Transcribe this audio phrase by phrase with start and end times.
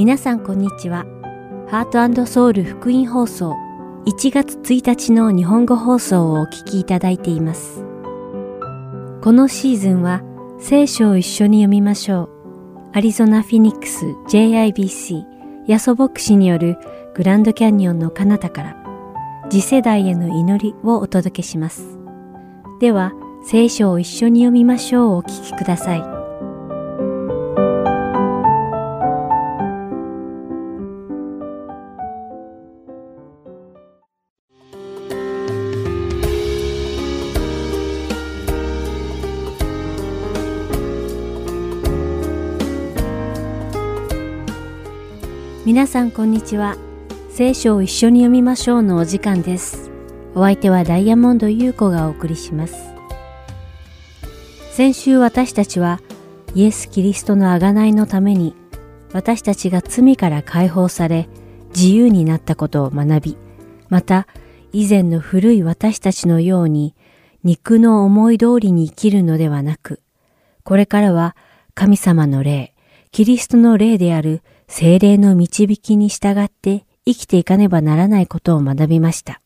[0.00, 1.04] 皆さんこんにちは。
[1.68, 3.54] ハートソウル福音放送
[4.06, 7.84] 1月1日の日本語放送をお聞きいただいています。
[9.20, 10.22] このシーズンは
[10.58, 12.30] 聖書を一緒に読みましょ
[12.94, 12.96] う。
[12.96, 15.22] アリゾナ・フィニックス JIBC
[15.66, 16.78] ヤソ牧師による
[17.14, 18.76] グランドキャニオンの彼方から
[19.50, 21.98] 次世代への祈りをお届けします。
[22.80, 23.12] では、
[23.44, 26.19] 聖書を一緒に読みましょうをお聞きください。
[45.70, 46.76] 皆さんこんにちは。
[47.30, 49.88] 聖書を一緒に読みましょうのお時間です。
[50.34, 52.74] お相手はダイヤモンド優子がお送りします。
[54.72, 56.00] 先週私たちは
[56.56, 58.56] イエス・キリストの贖いのために
[59.12, 61.28] 私たちが罪から解放され
[61.68, 63.38] 自由になったことを学び、
[63.88, 64.26] また
[64.72, 66.96] 以前の古い私たちのように
[67.44, 70.02] 肉の思い通りに生きるのではなく、
[70.64, 71.36] これからは
[71.74, 72.74] 神様の霊、
[73.12, 79.40] キリストの霊である精霊の導きに従って生きていかねばならないことを学びました。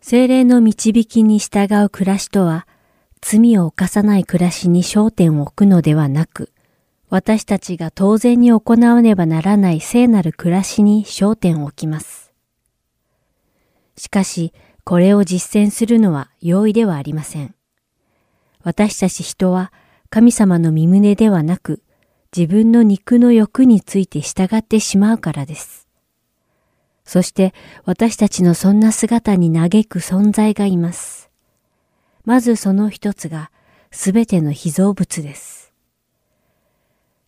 [0.00, 2.66] 精霊の導きに従う暮らしとは、
[3.20, 6.50] 罪を犯さない暮らしに焦点を置くのではなく、
[7.10, 12.32] 私たちが当然に行わねばならない聖なる暮らしに焦点を置きます。
[13.98, 17.54] しかし、これを実践するのは容易ではありません。
[18.62, 19.74] 私たち人は
[20.08, 21.82] 神様の身旨ではなく、
[22.36, 25.88] 自分の肉の欲について従ってしまうからです。
[27.04, 27.52] そして
[27.84, 31.28] 私たちのそんな姿に嘆く存在がいます。
[32.24, 33.50] まずその一つが
[33.90, 35.72] すべての被造物です。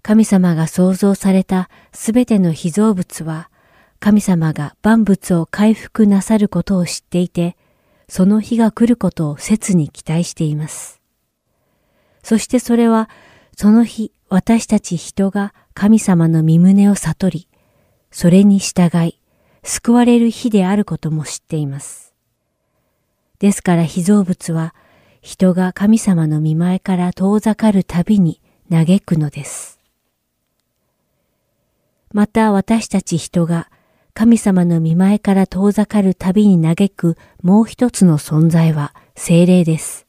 [0.02, 3.50] 神様が創造されたすべての被造物は
[3.98, 7.56] 神様が万物を回復なさることを知っていて、
[8.08, 11.00] その日が来ることを切に期待しています。
[12.22, 13.08] そしてそれは
[13.62, 17.48] その日私たち人が神様の身旨を悟り、
[18.10, 19.20] それに従い、
[19.62, 22.12] 救われる日であることも知っています。
[23.38, 24.74] ですから被造物は、
[25.20, 29.78] 人が神様の見前から遠ざかるたびに嘆くのです。
[32.10, 33.70] また私たち人が
[34.12, 40.08] 神様の見前から遠ざかるたびに嘆くもう一つの存在は精霊です。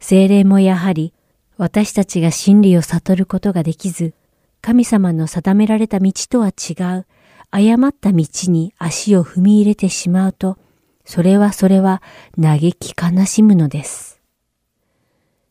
[0.00, 1.12] 精霊もやはり
[1.58, 4.14] 私たちが真理を悟ることができず、
[4.60, 7.06] 神様の定められた道とは違う、
[7.50, 10.56] 誤った道に足を踏み入れてしまうと、
[11.04, 12.00] それはそれは
[12.40, 14.20] 嘆き悲しむのです。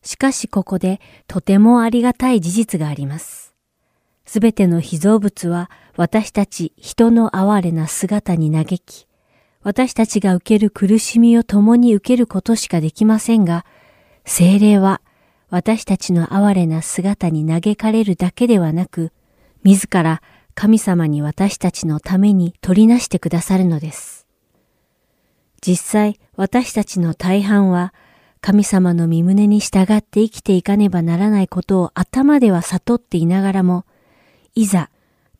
[0.01, 3.53] しかしここでとてもありがたい事実があります。
[4.25, 9.07] すべての被造物は私たち人の哀れな姿に嘆き、
[9.61, 13.65] 私たちが受ける苦しみを共に受けることしかできませんが、
[14.23, 15.01] 精霊は
[15.49, 19.11] 私たちの哀れな姿に嘆かれるだけではなく、
[19.63, 20.21] 自ら
[20.55, 24.27] 神様に私たちのために取りなしてくださるのです。
[25.61, 27.93] 実際、私たちの大半は、
[28.41, 33.85] 神様の身旨に従って生きていかねばならないことを頭では悟っていながらも、
[34.53, 34.89] いざ、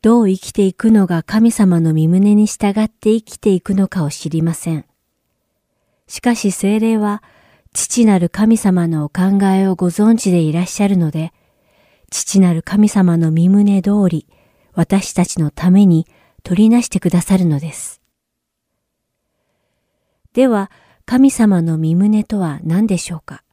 [0.02, 4.86] どう生きていくのが神様の身旨に従って生きていくのかを知りません。
[6.08, 7.24] しかし精霊は、
[7.74, 11.32] 父なる神様のお考えをご存知でいらっしゃるので、
[12.10, 14.28] 父なる神様の身旨通り、
[14.74, 16.08] 私たちのために
[16.44, 18.02] 取りなしてくださるのです。
[20.34, 20.72] では、
[21.06, 23.44] 神様の身旨とは何でしょうか？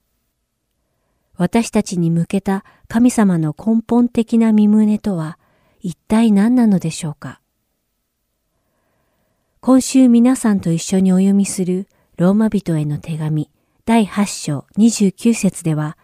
[1.36, 5.38] 私たちに向けた神様の根本的な身旨とは
[5.80, 7.40] 一体何なのでしょうか？
[9.60, 13.50] 今週皆さんと一緒にお読みするローマ人への手紙
[13.86, 15.98] 第8章29節では、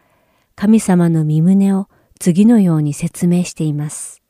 [0.55, 1.89] 神様の身旨を
[2.19, 4.21] 次のように説明しています。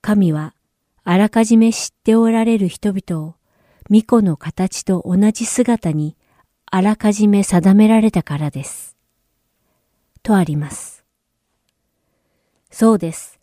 [0.00, 0.54] 神は、
[1.02, 3.34] あらかじめ知っておられる人々を、
[3.88, 6.16] 巫女の形と同じ姿に、
[6.70, 8.96] あらかじめ定められたからです。
[10.22, 11.04] とあります。
[12.70, 13.40] そうです。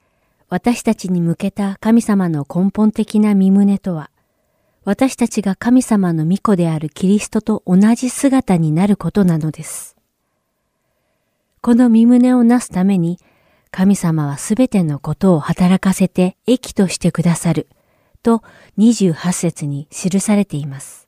[0.48, 4.10] 私たちに向けた神様の根本的な身旨とは、
[4.90, 9.96] 私たちが神様の御子であるキリストと同じ姿になることなのです。
[11.62, 13.20] この身旨をなすために、
[13.70, 17.68] 神様はすべてのことを働かせて益としてくださる、
[18.24, 18.42] と
[18.80, 21.08] 28節に記されています。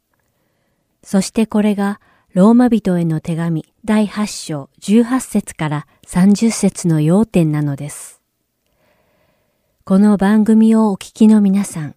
[1.01, 1.99] そしてこれが、
[2.35, 8.21] ローマ人への手紙第8章18節から30節の要点なのです。
[9.85, 11.95] この番組をお聞きの皆さん、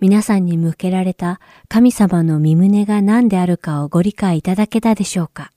[0.00, 5.52] 皆さんに向けられた神様の身旨が何であるかをご理解いただけたでしょうか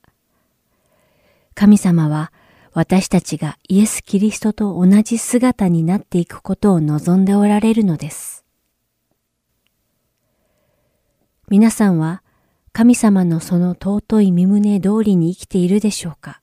[1.54, 2.32] 神様は
[2.72, 8.44] 私たちがイエス・キリストと同じ姿になっていくことを望んでおられるのです。
[11.48, 12.22] 皆さんは
[12.72, 16.40] 神様のその尊い身旨通りに生きているでしょうか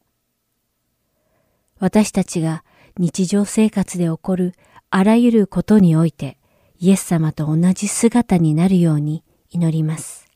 [1.79, 2.63] 私たちが
[2.97, 4.53] 日常生活で起こる
[4.91, 6.37] あらゆることにおいて
[6.81, 10.27] イエス様と同じ姿になるように祈ります。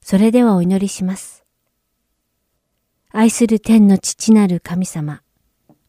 [0.00, 1.44] それではお祈りします。
[3.12, 5.22] 愛する天の父なる神様、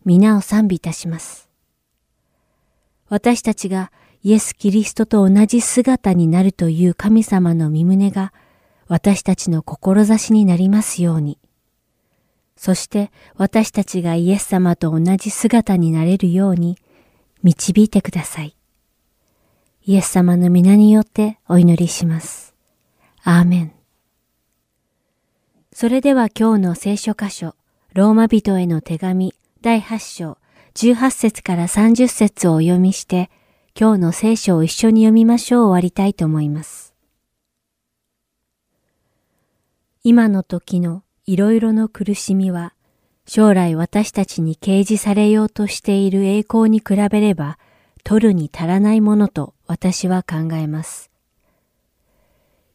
[0.05, 1.49] 皆を賛美いたします。
[3.09, 3.91] 私たちが
[4.23, 8.33] イエス・キリストと同じ姿になるという神様の身旨が
[8.87, 11.39] 私たちの志になりますように。
[12.55, 16.77] そして私たちがイエス様と同じ姿になれるように
[17.43, 18.55] 導いてください。
[19.83, 22.53] イエス様の皆によってお祈りします。
[23.23, 23.71] アーメン。
[25.73, 27.55] それでは今日の聖書箇所、
[27.93, 30.37] ローマ人への手紙第8章
[30.75, 33.29] 18節から30節をお読みして、
[33.79, 36.93] 今日の聖書を一緒に読みましょう終わりたいと思います。
[40.03, 42.73] 今の時のいろいろの苦しみは、
[43.33, 47.57] 将来私たちに掲示されようとしている栄光に比べれば、
[48.03, 51.09] 取るに足らないものと私は考えます。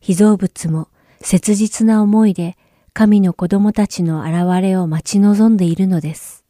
[0.01, 0.89] 被造物も
[1.21, 2.57] 切実な思いで
[2.95, 6.43] 神の子供たちの現れを待ち望んでいるのです。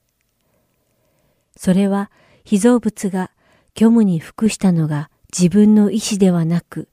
[1.56, 2.12] それは
[2.44, 3.32] 被造物が
[3.76, 6.88] 虚無に服したのが自分の意志ではなく、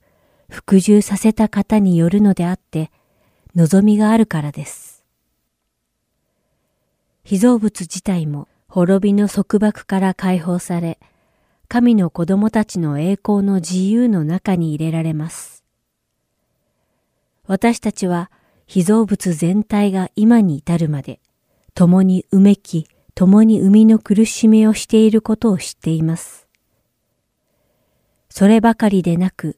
[0.50, 2.90] 服従させた方によるのであって、
[3.54, 4.93] 望みがあるからです。
[7.24, 10.98] 被造物自体も滅びの束縛から解放され、
[11.68, 15.64] 神の子供たちの栄光の自由の中に入れられます。
[17.46, 18.30] 私たちは
[18.66, 21.18] 被造物全体が今に至るまで、
[21.74, 26.46] 共にうめき、共に生みの苦しみをしていることを知っています。
[28.28, 29.56] そればかりでなく、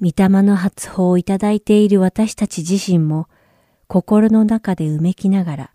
[0.00, 3.28] 御霊の発報をいただいている私たち自身も、
[3.88, 5.70] 心の中でうめきながら、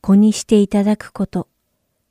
[0.00, 1.48] 子にしていただくこと、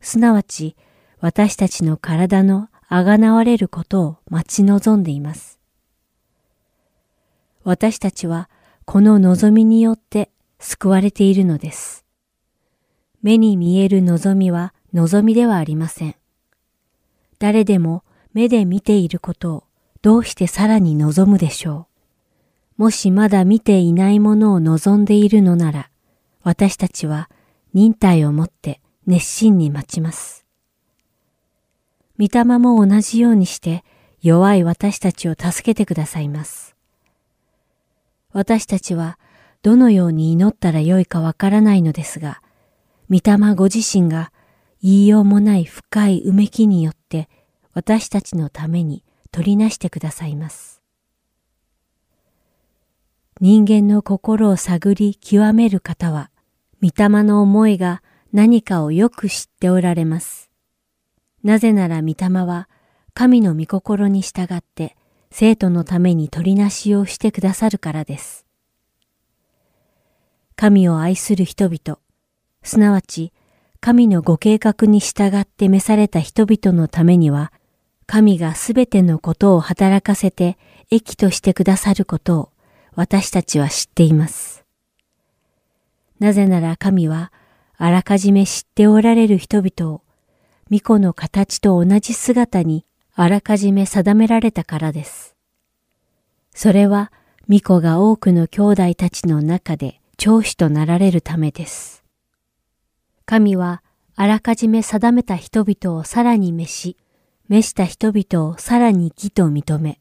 [0.02, 0.76] すなわち
[1.20, 5.60] 私たちの体のあがなわれることを待ち望んでいます。
[7.64, 8.50] 私たちは
[8.86, 12.06] この望みによって救われているのです。
[13.22, 16.16] 目に見える望みは望みではありません。
[17.38, 18.04] 誰でも
[18.34, 19.64] 目で見ていることを
[20.02, 21.88] どうしてさらに望むでしょ
[22.78, 22.84] う。
[22.84, 25.90] もしまだ見ていないものを望んでいるのなら、
[26.42, 27.30] 私たちは
[27.74, 30.46] 忍耐をもって熱心に待ちます。
[32.20, 33.84] 御霊も同じようにして
[34.22, 36.76] 弱い私たちを助けてくださいます。
[38.32, 39.18] 私たちは
[39.62, 42.42] どのように祈ったらよいかわからないのですが、
[43.10, 44.32] 御霊ご自身が
[44.82, 47.28] 言いようもない深いうめきによって
[47.74, 50.82] 私たちのために取りなしてくださいます。
[53.42, 56.30] 人間の心を探り極める方は、
[56.82, 60.50] 御霊の思いが何かをよく知っておられます。
[61.44, 62.70] なぜなら御霊は
[63.14, 64.96] 神の御心に従って
[65.32, 68.46] 生徒のために取りなしをしてくださるからです。
[70.56, 72.00] 神を愛する人々、
[72.64, 73.32] すなわち
[73.80, 77.54] 神のご計画に従って召された人々のためには
[78.06, 80.58] 神がすべてのことを働かせて
[80.92, 82.50] 益としてくださることを
[82.96, 84.66] 私たちは知っています。
[86.20, 87.32] なぜなら神は
[87.78, 90.02] あらかじめ知っておられる人々を
[90.70, 92.86] 巫女の形と同じ姿に
[93.16, 95.36] あらかじめ定められたからです。
[96.54, 97.12] それは
[97.48, 102.04] 巫女が多くの兄弟たちの中で長子となられるためです。
[103.26, 103.82] 神は
[104.16, 106.98] あらかじめ定めた人々をさらに召し、
[107.48, 110.00] 召した人々をさらに義と認め、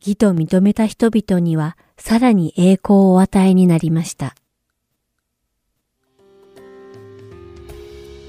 [0.00, 4.34] 義と認めた人々にはさらに栄光をお与えになりました。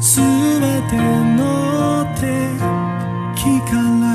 [0.00, 2.24] すべての敵
[3.70, 4.10] から。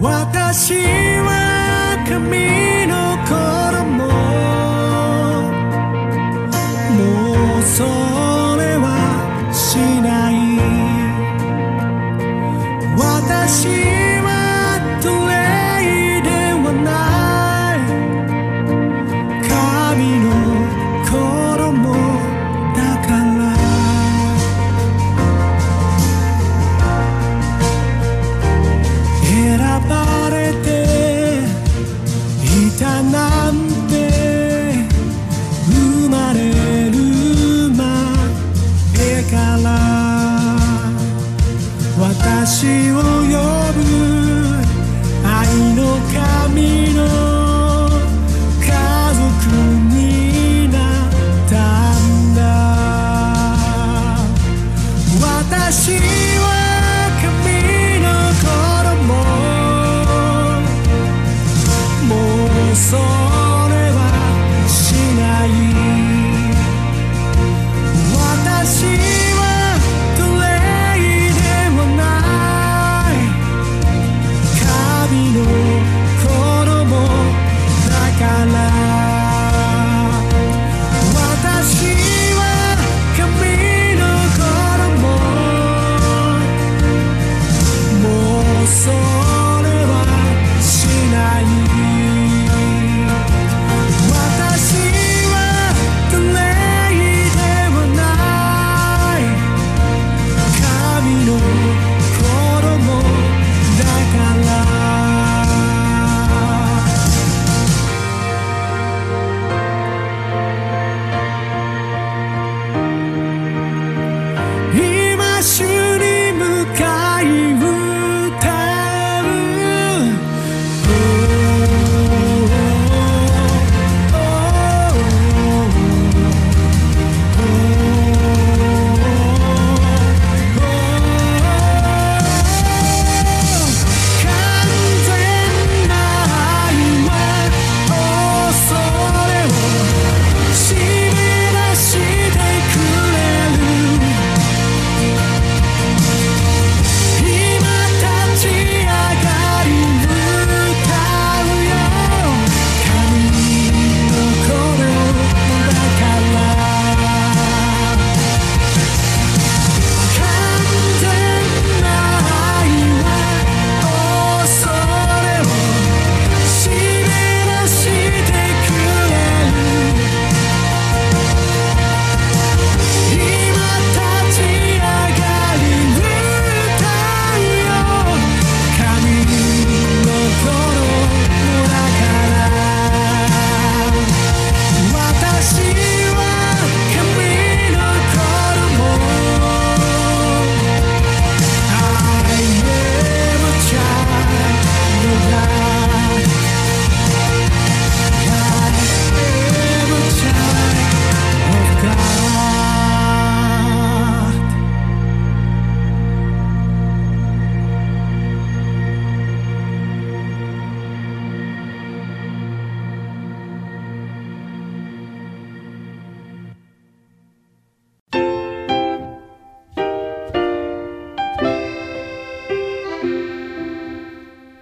[0.00, 0.74] 私
[1.22, 2.67] は神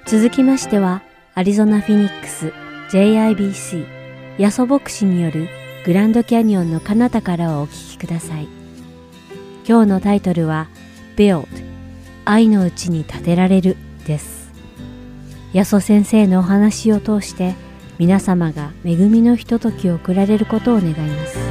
[0.06, 1.02] 続きましては、
[1.34, 2.52] アリゾナ・フィニックス
[2.90, 3.84] JIBC
[4.38, 5.48] ヤソ牧師による
[5.84, 8.46] グランドキャニオンの彼方からをお聞きください。
[9.66, 10.68] 今日のタイトルは
[11.16, 11.48] Build
[12.25, 14.52] 愛のうちに建てられるです。
[15.52, 17.56] ヤソ先生のお話を通して
[17.98, 21.45] 皆様が恵みのひとときを送られることを願います。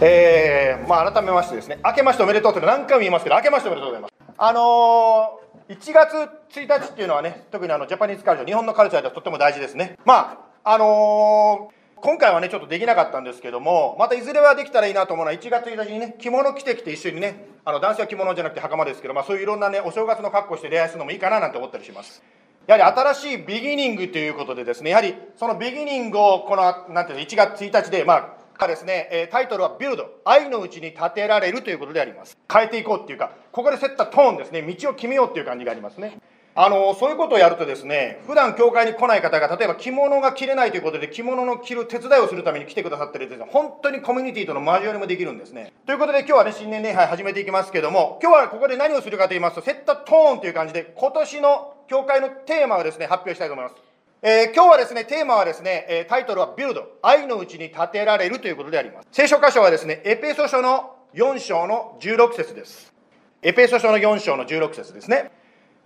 [0.00, 4.14] えーまあ、改めましてですね、明けましておめでとうって何回も言いますけど、明けましておめでとうございます。
[4.36, 6.14] あのー、1月
[6.50, 9.96] 1日っていうのはね、特にあのジャパニーズカルチャー、日本のカルチャーではとっても大事ですね。
[10.04, 22.22] まあ、あのー今回はね、ちょっとできなかったんですけども、またいずれはできたらいいなと思うのは、1月1日にね、着物着てきて一緒にね、あの男性は着物じゃなくて袴ですけど、まあそういういろんなね、お正月の格好して恋愛するのもいいかななんて思ったりします。
[22.66, 32.38] やはり新しいビギニングということでですね、やはりそのビギニングをこの、なんていうの、1月1日で、まあ、かですね、えタイトルはビルド、愛のうちに立てられるということであります。
[32.52, 36.18] 変えていこうっていうか、ここでセッたトーンですね、道を決めようっていう感じがありますね。
[36.58, 45.74] あのそういうことをやるとですね、普段教会に来ない方が、例えば着物が着れないということで、着物の着る手伝いをするために来てくださってるですね、本当にコミュニティとの交わりもできるんですね。
[45.84, 53.85] ということで、今日はね、新年礼拝始めていきますけども、今日はここで何をするかと言いますと、セッタトーンという感じで、今年の教会のテーマをですね、発表したいと思います。
[54.22, 59.08] えー今日はですね、テーマはですね、えタイトルはビルド、愛のうちに立てられるということであります。
[59.12, 62.94] 聖書箇所はですね、エペソ書の4章の16節です。
[63.42, 65.30] エペソ書の4章の16節ですね。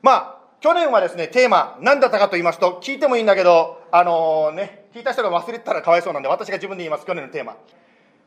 [0.00, 7.56] まあ、去年はですね、テーマ、何だったかと言いますと、聞いてもいいんだけど、あのね、聞いた人が忘れてたらかわいそうなんで、私が自分で言います、去年のテーマ。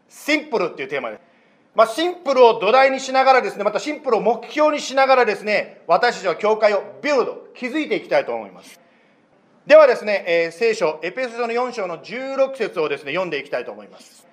[0.10, 1.22] シンプルっていうテーマです。
[1.76, 8.83] まあ、シンプルを土台にしながらですね、またシンプルを目標にしながらですね、私たちは教会をビルド、築いていきたいと思います。
[9.66, 14.28] ではですね、えー聖書、エペソ書の4章の16節をですね、読んでいきたいと思います。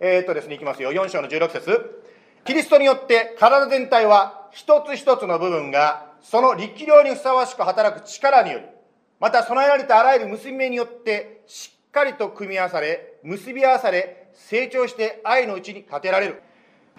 [0.00, 0.90] えーっとですね、いきますよ。
[0.90, 2.02] 4章の16節
[2.44, 8.64] キリストによって体全体は一つ一つの部分がその力量にふさわしく働く力により、
[9.20, 16.42] また備えられたあらゆる結び目によってしっかりと組み合わされ、結び合わされ、成長して愛のうちに立てられる。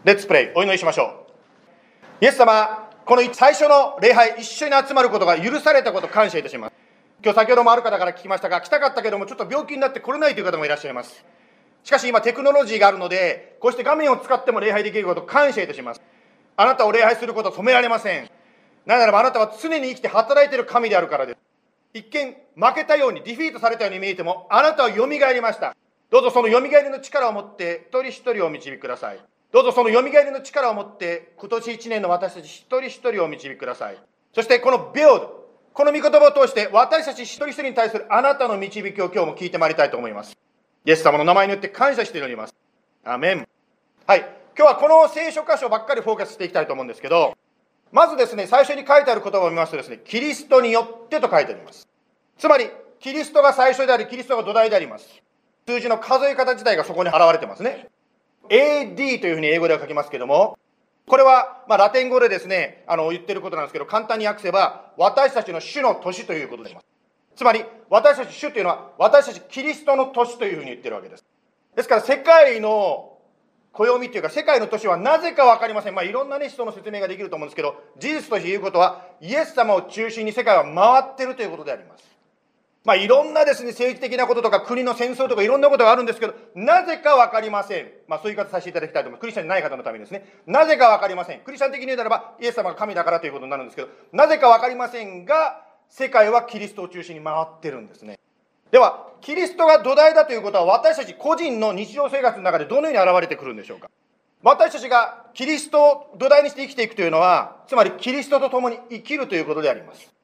[0.05, 1.25] レッツプレイ、お祈りしましょ
[2.21, 2.24] う。
[2.24, 6.87] イエス様、この最初の礼拝、一緒に集まることが許されたこと感謝いたします。
[7.24, 11.25] 今日先ほどもある方から聞きましたが、来たかったけども、ちょっと病気になって来れないという方もいらっしゃいます。
[11.83, 16.01] しかし今テクノロジーがあるので、こうして画面を使っても礼拝できること感謝いたします。
[16.55, 18.29] あなたを礼拝することを止められません。
[18.86, 21.38] なぜならばあなたは常に生きて働いている神であるからです。
[21.93, 25.75] 一見負けたように、ディフィートされたように見えても、あなたは蘇りました。
[26.12, 29.19] どうぞその蘇りの力を持って、一人一人をお導きください。
[29.51, 33.97] どうぞその蘇りの力を持って、今年一年の私たち一人一人をお導きください。
[34.34, 35.46] そしてこのビルド、
[35.77, 40.35] この御言葉を通して、私たち一人一人に対するあなたの導きを今日も聞いてまいりたいと思います。
[40.83, 42.55] イエス様の名前によって感謝しております。
[43.05, 43.47] アメン。
[44.07, 44.21] はい。
[44.57, 47.37] 今日はこの聖書箇所ばっかりフォーカスしていきたいと思うんですけど、
[47.91, 51.87] まずですね、最初に書いてある言葉を見ますとですね、キリストによってと書いてあります。
[52.39, 55.21] つまり、キリストが最初であり、キリストが土台であります。
[55.67, 57.87] 数字の数え方自体がそこに現れてますね。
[58.49, 60.57] AD というふうに英語では書きますけども、
[61.08, 66.88] これは、まあ、ラテン語でですね、あの、言ってることなんですけど、簡単に訳せば、私たちの主の年ということであります。
[67.38, 71.24] つまり、私たち主というのは、私たちキリストの年というふうに言ってるわけです。
[71.78, 73.17] ですから、世界の
[73.72, 75.96] 暦というか、世界の年はなぜか分かりません。
[75.96, 82.16] まあ、いろんなね、人の説明ができると思うんですけど、事実として言うことは、イエス様を中心に世界は回ってるということであります。
[82.88, 87.91] まあ、いろんなですね、政治的なこととか、国の戦争とか、いろんなことがあるんですけど、なぜか分かりません。
[88.08, 89.19] まあ、そういう言い方させていただきたいと思います。
[89.19, 90.26] クリスチャンじゃない方のためにですね。
[90.45, 91.41] なぜか分かりません。
[91.41, 98.19] クリスチャン的に言うならば、イエス様が神だからということになるんですけど、なぜか分かりませんが、世界はキリストを中心に回ってるんですね。
[98.71, 103.89] では、キリストが土台だということは、私たち個人の日常生活の中でどのように現れてくるんでしょうか。
[104.43, 110.16] 私たちがキリストを土台にして生きていくというのは、つまりキリストと共に生きるということであります。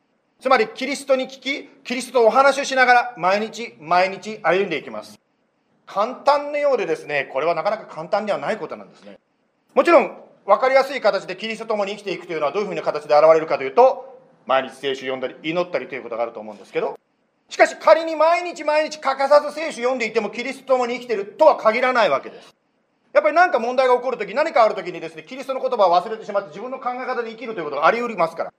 [0.44, 5.18] つまりキリストに聞き、キリストとお話をしながら、毎日毎日歩んでいきます。
[5.86, 9.20] 簡単なようでですね、これはなかなか簡単ではないことなんですね。
[9.74, 17.00] もちろん、分かりやすい形でキリストと共に生きていくというのはどういうふうな形で現れるかというと、毎日聖書を読んだり、祈ったりということがあると思うんですけど、
[17.48, 22.54] しかし仮に毎日毎日欠かさず聖書読んでいてもキリストと共に生きているとは限らないわけです。
[23.14, 28.54] やっぱり何か問題が起こるとき、何かあるときにですね、キリストの言葉を忘れてしまって自分の考え方で生きるということがあり得ますから。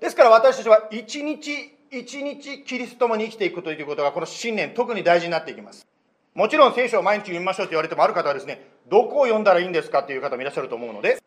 [0.00, 5.86] ですから私たちは一日一日キリストと共に生きていくということがこの新年特に大事になっていきます。
[6.34, 11.20] もちろん聖書を毎日読みましょうと言われてもある方はですね、どこを読んだらいいんですかという方もいらっしゃると思うので、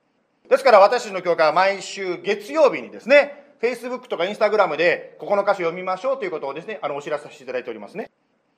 [0.50, 8.10] ですから私たちの教会は毎週月曜日にですね、Facebook とか Instagram でここの箇所読みましょうということをですね、あのお知らせさせていただいておりますね。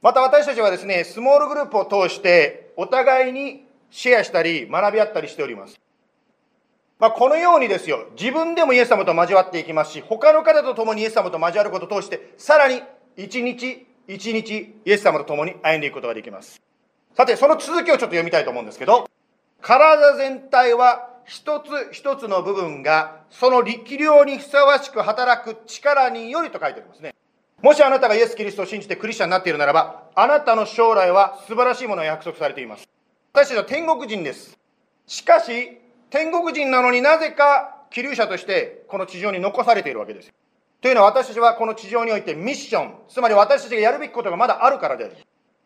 [0.04, 5.80] また私たちはですね、スモールグループを通してお互いにシェアしたり学び合ったりしております。
[7.00, 12.82] まあ、このようにですよ、自分でもイエス様と交わっていきますし、他の方と共にイエス様と交わることを通して、さらに
[13.18, 16.62] 一日一日イエス様と共に歩んでいくことができます。
[17.16, 19.10] さて、その続きをちょっと読みたいと思うんですけど、
[19.62, 27.16] 体全体は一つ一つの部分がその力量にふさわしく働く力によりと書いてありますね。
[27.62, 32.88] もしあなたがイエス・キリストを信じてクリスチャンになっているならば、あなたの将来は素晴らしいものが約束されています。
[33.34, 34.58] 私たちは天国人です。
[35.08, 40.32] しかし、天国人なのになぜか気流者としてこの地上に残されているわけです。
[40.82, 45.15] というのは私たちはこの地上においてミッション、つまり私たちがやるべきことがまだあるからである。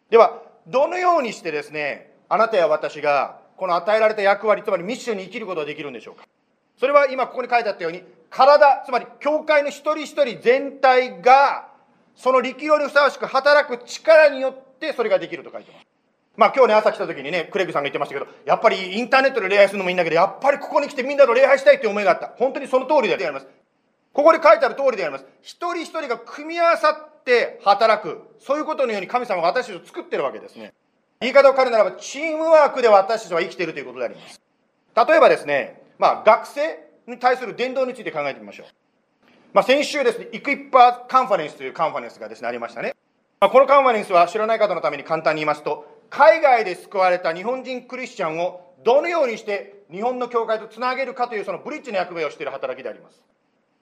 [0.10, 6.25] では、どのようにしてですね、あなたや私がこの与えられた役割、つまりミッションに生きることができるんでしょうか。
[6.80, 11.67] それは今ここに書いてあったように、体、つまり教会の一人一人全体が
[12.15, 15.88] その力量にふさわしく働く力によってそれができると書いてます。
[16.39, 22.28] まあ今日ね、朝来た時にね、クレイグさんが言ってましたけど、やっぱりインターネットで礼拝するのもいいんだけど、やっぱりここに来てみんなと礼拝したいっていう思いがあった。
[22.38, 23.47] 本当にその通りであります。
[24.13, 25.25] ここに書いてある通りであります。
[25.41, 28.21] 一人一人が組み合わさって働く。
[28.39, 30.73] そういうことのように神様が私たちを作ってるわけですね。
[31.19, 34.39] 言い方を変えるならば、チームワークで私たちは生きているということであります。
[34.95, 38.67] 例えばですね、まあ学生に対する伝道について考えてみましょう。
[39.52, 42.95] まあ先週ですね、イクイッパーカンファレンスというカンファレンスがですね、ありましたね。
[43.41, 53.22] まあ、このカンファレンスは知らない方のために簡単に言いますと、海外で救われた日本人クリスチャンをどのようにして日本の教会とつなげるかというそのブリッジの役目をしている働きであります。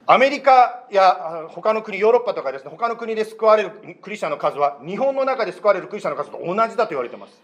[0.10, 7.42] アメリカや他の国、ヨーロッパとかですね、他の国で救われるクリスチャンの数は、日本の中で救われるクリスチャンの数と同じだと言われています。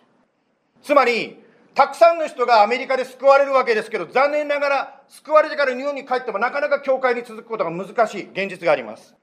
[0.82, 1.44] つまり、
[1.76, 9.14] たくさんの人がアメリカで救われるわけですけど、残念ながら、救われてから日本に帰ってもなかなか教会に続くことが難しい現実があります。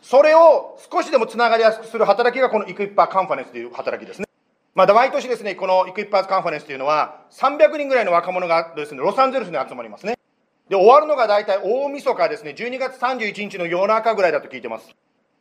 [0.00, 4.23] それを少しでもつながりやすくする働きがこのイクイッパーカンファレンスという働きですね。
[4.74, 10.18] まあ、毎年ですね、このイクイッパーズカンファレンスというのは、300人ぐらいの若者がですね、ロサンゼルスに集まりますね。
[10.68, 14.90] で、終わるのが大体大晦日ですね、12月31日の夜中ぐらいだと聞いてます。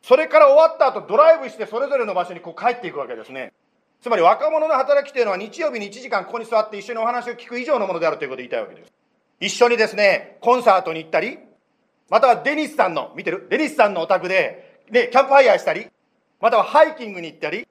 [0.04, 3.54] それから終わった後、ドライブしてそれぞれの場所にこう帰っていくわけですね。
[4.02, 8.92] つまり若者の働きというのは日曜日に1時間ここに座って一緒にお話を聞く以上のものであるということを言いたいわけです。
[9.40, 11.40] 一緒にですね、コンサートに行ったり、
[12.10, 13.48] またはデニスさんの、見てる？
[13.50, 15.88] デニスさんのお宅で、ね、キャンプファイヤーしたり、
[16.42, 17.66] またはハイキングに行ったり、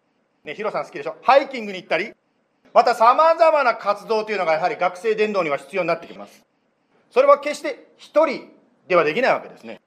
[0.44, 1.16] ね、ヒロさん好きでしょ？
[1.22, 2.12] ハイキングに行ったり、
[2.74, 6.42] また様々な活動というのがやはり学生伝道には必要になってきます。
[7.10, 8.48] それは決して一人
[8.88, 9.80] ではできないわけですね。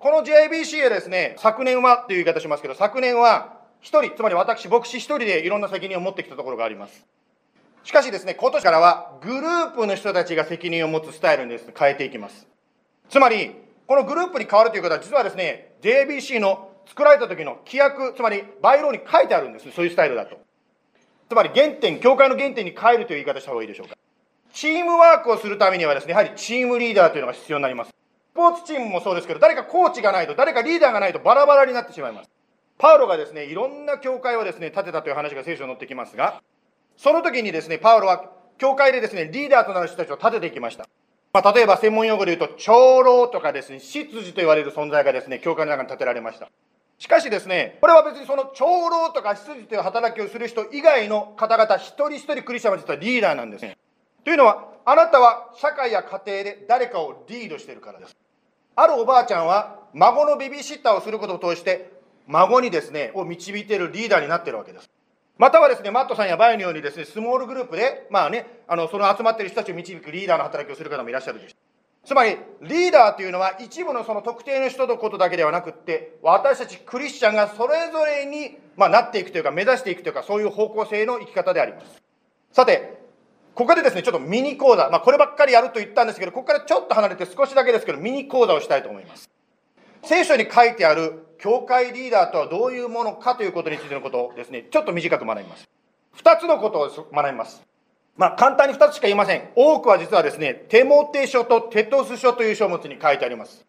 [0.00, 7.06] この JBC はですね、昨年はという言い方しますけど、昨年は一人、つまり私、牧師一人でいろんな責任を持ってきたところがあります。
[7.84, 12.48] しかしですね、今年からはグループの人たちが責任を持つスタイルにです、ね、変えていきます。
[13.08, 13.54] つまり、
[13.86, 20.36] このグループに変わるということは、実はですね、JBC の作られた時の規約、つまり、バイローに書いてあるんです、そういうスタイルだと。
[21.28, 23.96] つまり、原点、教会の原点に変えるという言い方した方がいいでしょうか。
[24.52, 27.90] チームワークをするためにはですね、やはりチームリーダーというのが必要になります。
[27.90, 27.94] ス
[28.34, 32.30] ポーツチームもそうですけど、誰かコーチがないと、誰かリーダーがないとバラバラになってしまいます。
[32.78, 36.42] パウロがですね、いろんな教会をですね、建てたという話が聖書に載ってきますが、
[36.96, 40.88] その時にですね、パウロは教会でですね、リーダーとなる人たちを立てていきました。
[41.32, 46.48] まあ、例えば専門用語で言うと、長老とかですね、執事と言われる存在がですね、教会の中に建てられました。
[47.04, 53.66] しかしですね、これは別にその長老とか執事という働きをする人以外の方々、一人一人クリスチャンは実はリーダーなんです。
[54.24, 58.16] というのは、あなたは社会や家庭で誰かをリードしているからです。
[58.74, 61.92] あるおばあちゃんは、孫のベビーシッターをすることを通して、
[62.26, 64.88] 孫にですね、を導いているリーダーになっているわけです。
[65.36, 71.63] またはですね、マットさんやバイのようにですね、スモールグループで、まあね、あの、その集まっている人たちを導くリーダーの働きをする方もいらっしゃるでしょう。
[72.04, 82.02] つまり、リーダーというのは一部のその特定の人のことだけではなくって、私たちクリスチャンがそれぞれに、まあ、なっていくというか、目指していくというか、そういう方向性の生き方であります。
[82.52, 83.02] さて、
[83.54, 89.30] ここでですね、ちょっとミニ講座、まあ、こればっかりやると言ったんですけど、ここからちょっと離れて少しだけですけど、ミニ講座をしたいと思います。
[90.02, 95.68] 聖書に書いてある教会リーダーとはどういうものかということについてのことをですね、ちょっと短く学びます。
[96.12, 97.62] 二つのことを学びます。
[98.16, 99.48] まあ、簡単に二つしか言いません。
[99.56, 103.64] 多くは実はですね、テモテ書とテトス書という書物に書いてあります。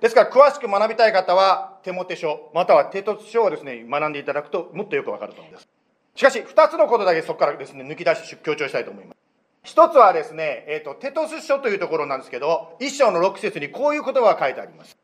[0.00, 5.68] ですから、詳しく学びたい方は、テモテ書、またはテトス書をですね、学んでいただくと、もっとよくわかると思います。
[6.14, 9.16] しかし、二つのことだけそこからですね、抜き出して強調したいと思います。
[9.64, 14.96] 一つはですね、えっ、ー、と、テトス書というところなんですけど、一章の六節にこういう言葉が書いてあります。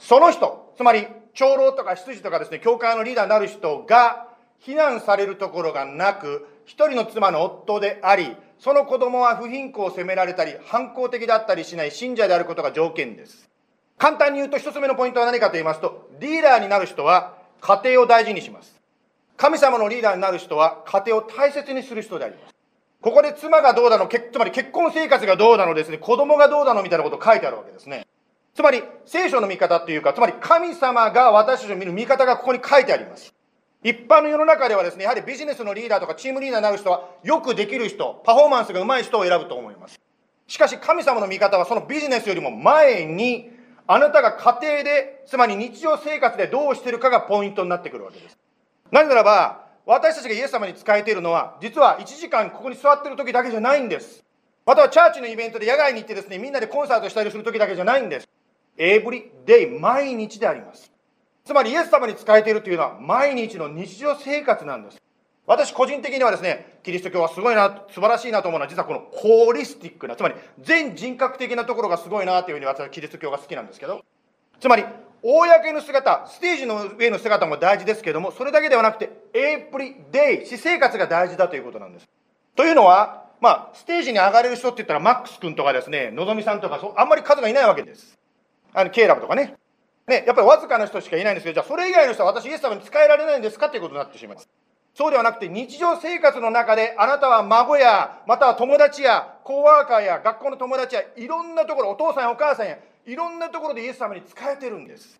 [0.00, 4.26] その人、つまり、長老とか執事とかですね、教会のリーダーになる人が、
[4.58, 13.48] 非難されるところがなく、一人の妻の夫であり、その子供は不貧困を責められたり、反抗的だったりしない信者であることが条件です。
[13.98, 18.80] 簡単に言うと一つ目のポイントは何かと言いますと、リーダーになる人は家庭を大事にします。
[19.36, 22.54] 神様のリーダーになる人は家庭を大切にする人であります。
[23.00, 28.06] ここで妻がどうだの、つまり結婚生活がどうだのですね、子供がどうだのみたいなことを書いてあるわけですね。
[28.54, 33.34] つまり、聖書の見方っていうか、つまり神様が私たちを見る見方がここに書いてあります。
[33.82, 40.00] 一般の世の中ではですね、やはりビジネスのリーダーとかチームリーダーになる人は、よくできる人、パフォーマンスが上手い人を選ぶと思います。
[40.46, 43.50] しかし神様の見方はそのビジネスよりも前に、
[43.86, 48.38] あなたが家庭で、つまり日常生活でどうしてるかがポイントになってくるわけです。
[48.92, 54.22] なぜならば、私たちがイエス様に仕えているのは、実は1時間ここに座っている時だけじゃないんです。
[54.64, 58.28] またはチャーチのイベントで野外に行ってですね、みんなでコンサートしたりする時だけじゃないんです。
[58.76, 60.91] エブリデイ、毎日であります。
[61.44, 65.02] つまりイエス様に仕えているというのは毎日の日常生活なんです。
[65.44, 74.04] 私個人的にはですね、キリスト教はすごいな、素晴らしいなと思うのは、実はこのホーリスティックな、つまり全人格的なところがすごいなというふうに私はキリスト教が好きなんですけど、
[74.60, 74.84] つまり
[75.22, 82.08] 公の姿、ステージの上の姿も大事ですけども、それだけではなくて、エイプリデイ、私生活が大事だということなんです。
[82.54, 88.18] というのは、まあ、ステージに上がれる人って言ったら、マックス君とかですね、のぞみさんとか、あんまり数がいないわけです。
[88.72, 89.54] あの、ケイラブとかね。
[90.06, 94.48] ね、やっぱりわずかな人しかいないんですけど、じゃあそれ以外の人は私イエス様に使えられないんですかっていうことになってしまいます。
[94.94, 105.18] そうではなくて、日常生活の中で、あなたは孫や、または友達や、コーワーカーや、学校の友達や、いろんなところ、お父さんやお母さんや、いろんなところでイエス様に使えてるんです。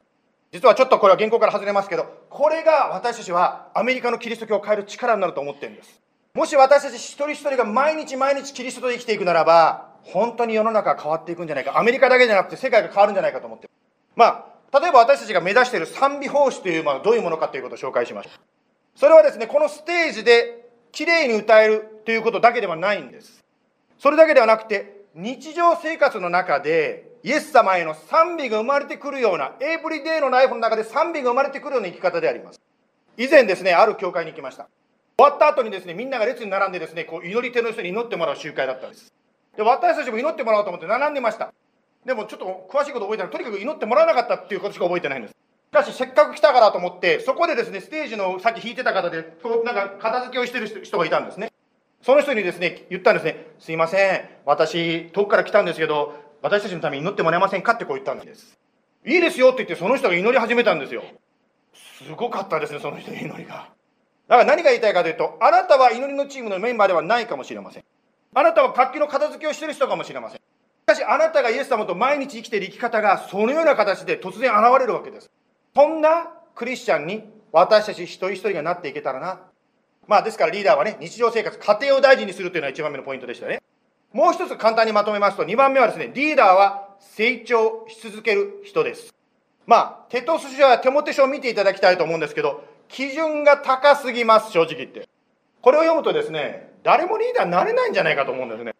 [0.52, 6.02] 実はちょっとこれは原稿から外れますけど、これが私たちはアメリカのキリスト教を変える力になると思ってるんです。
[6.34, 11.78] もし私たち一人一人が毎日毎日キリストと生きていくならば、本当に世の中が変わっていくんじゃないか。
[11.78, 13.70] アメリカだけじゃなくて世界が変わるんじゃないかと思ってる。
[14.14, 18.40] まあ、例えば私たちが目指している賛美奉仕というものはどういうものかということを紹介しました。
[18.96, 23.44] それはですね、このステージで綺麗に歌えるということだけではないんです。
[23.98, 32.60] それだけではなくて、日常生活の中で、イエス様への賛美が生まれてくるような、エイプリデイのライフの中で賛美が生まれてくるような生き方であります。
[33.16, 34.68] 以前ですね、ある教会に行きました。
[35.18, 39.12] 終わった後にですね、みんなが列に並んでですね、こう祈り手の人に祈ってもらう集会だったんです。
[39.56, 41.52] で、私たちも祈ってもらおうと思って並んでました。
[42.04, 43.32] でもちょっと詳しいこと覚えてない。
[43.32, 45.32] とにかく祈ってもらわなかったっていうことしか覚えてないんです。
[45.32, 45.36] し
[45.72, 49.24] かし、せっかく来たからと思って、そこでですね、ステージのさっき弾いてた方で、
[49.64, 51.52] なんか片付けをしてる人がいたんですね。
[52.02, 58.58] その人にですね、言ったんですね、すいません、私、遠くから来たんですけど、私たちのために祈ってもらえませんかってこう言ったんです。
[59.06, 61.04] いいですよって言って、その人が祈り始めたんですよ。
[61.72, 63.68] すごかったですね、その人の祈りが。
[64.28, 67.84] だから何が言いたいかというと、あなたは祈りのチームのメンバーではないかもしれません。
[68.34, 70.40] あなたは活気の片付けをしてる人かもしれません。
[70.94, 75.30] しかし、あなたがイエス様と毎日生きている生き方が、そのような形で突然現れるわけです。
[75.74, 79.40] そんなクリスチャンに私たち一人一人がなっていけたらな。
[80.06, 83.62] まあですからリーダーはね、日常生活、家庭を大事にするというのが一番目のポイントでしたね。
[84.12, 89.14] もう一つ簡単にまとめますと、二番目はですね、リーダーは成長し続ける人です。
[89.66, 95.08] まあ、テトス書やテモテ書を見ていただきたいと思うんですけど、基準が高すぎます、正直言って。
[95.62, 98.74] これを読むとですね、誰もリーダーになれないんじゃないかと思うんですね。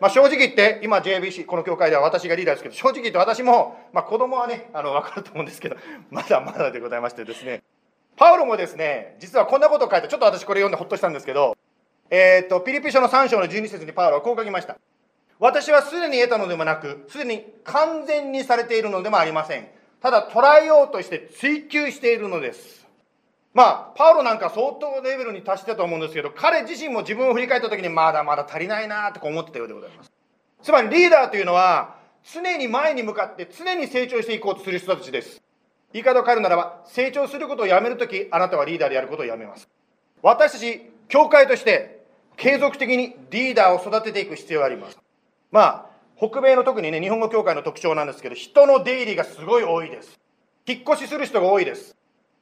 [0.00, 5.76] まあ、正直言って、今 JBC、この教会では私がリーダーですけど、正直言って私も、まあ、子供はね、あの、わかると思うんですけど、
[6.10, 7.62] まだまだでございましてですね、
[8.16, 11.56] パウロもですね、実はこんなことを書いて、ちょっと私これ読んでほっとしたんですけど、
[12.10, 14.76] えっ、と、ピリピ書の3章の12節にパウロはこう書きました。
[15.40, 19.68] 私はすでに得たのでもなく、すでに完全にされているのでもありません。
[20.00, 22.77] ただ捉えようとして追求しているのです。
[23.58, 30.12] まあ、パウロなんか相当レベルに達してたと思うんですけど、彼自身も自分を振り返った時にまだまだ足りないなとか思ってたようでございます。
[30.62, 31.96] つまりリーダーというのは、
[32.32, 35.42] 常に前に向かって常に成長していこうとする人たちです。
[35.92, 39.68] 言い方を変えるならば、成長することをやめるとき、あなたはリーダーでやることをやめます。
[40.22, 42.04] 私たち、教会として、
[42.36, 44.96] 継続的にリーダーを育てていく必要があります。
[45.50, 50.20] まあ、北米の特にね、日本語教会の特徴なんですけど、人の出入りがすごい多いです。
[50.64, 51.96] 引っ越しする人が多いです。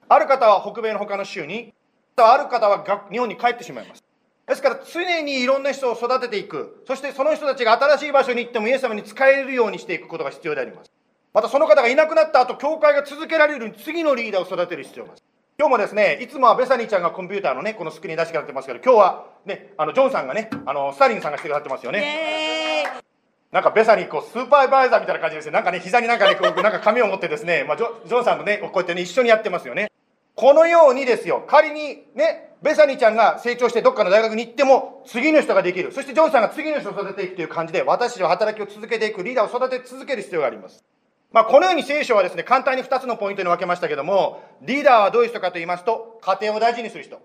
[0.09, 1.75] ある方は北米の他の州に、
[2.17, 4.05] ある方は日本に帰ってしまいます。
[4.47, 6.85] ですから常にいろんな人を育てていく。
[6.87, 10.93] そしてその人たちが新しい場所に行ってもイエス様に使えるようにしていくことが必要であります。
[11.35, 15.37] またその方がいなくなった後、教会が続けられるように次のリーダーを育てる必要があります。
[15.59, 23.06] 今日もですね、いつもはベサニーちゃんがコンピューターのね、このスクリーン出してくれてますけど、今日はね、あの、ジョンさんがね、あの、スターリンさんがしてくださってますよね。
[23.53, 25.53] なんかベサニー、こう、スーパーバイザーみたいな感じですね。
[25.53, 29.91] なんかね、膝になんかね、こう、なんか紙を持ってですね、まあジョ、ジョンさんとね、こうやってね、一緒にやってますよね。
[30.35, 35.93] このようにですよ、仮にね、ベサニーちゃんが成長してどっかの大学に行っても、次の人ができる。
[35.93, 40.85] そしてジョンさんが次の人を育てていくという感じで、私たちは働きを続けていく、リーダーを育て続ける必要があります。
[41.33, 47.21] まあ、このように聖書はですね、簡単に2つのポイントに分けましたけども、リーダーはどういう人かと言いますと、家庭を大事にする人。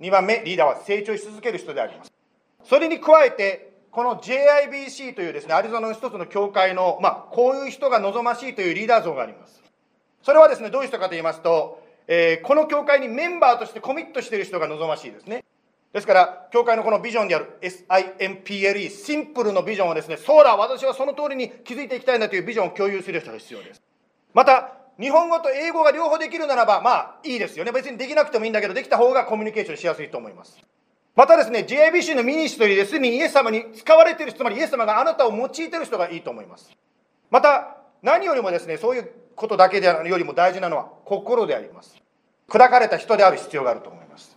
[0.00, 2.12] 2番目、リーダーは成長し続ける人であります。
[2.64, 9.62] それに加えて、この JIBC というですね、アリゾナの一つの教会の、まあ、こういう人が望ましいというリーダー像があります。
[10.22, 15.44] それはですね、どういう人かと言いますと、えーこの教会にメンバーとしてコミットしている人が望ましいですね。
[15.92, 23.82] ですから、教会のこのビジョンである SIMPLE、シンプルのビジョンをですね、そうだ、私はその通りに気づいていきたいんだというビジョンを共有する人が必要です。
[24.32, 27.72] また、日本語と英語が両方できるならば、まあいいですよね。
[27.72, 30.58] 別にできなくてもいいんだけど、できた方がコミュニケーションしやすいと思います。
[31.14, 36.70] またですね、JBC のミニストリーですでにイエス様に使われている人、つまりイエス様があなたを用いている人がいいと思います。
[37.30, 41.96] また、何よりもですね、そういうことだけであるよりも大事なのは心であります。
[42.48, 44.36] 砕かれた人である必要があると思います。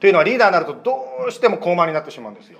[0.00, 2.58] というのはリーダーになるとどうしても高慢になってしまうんですよ。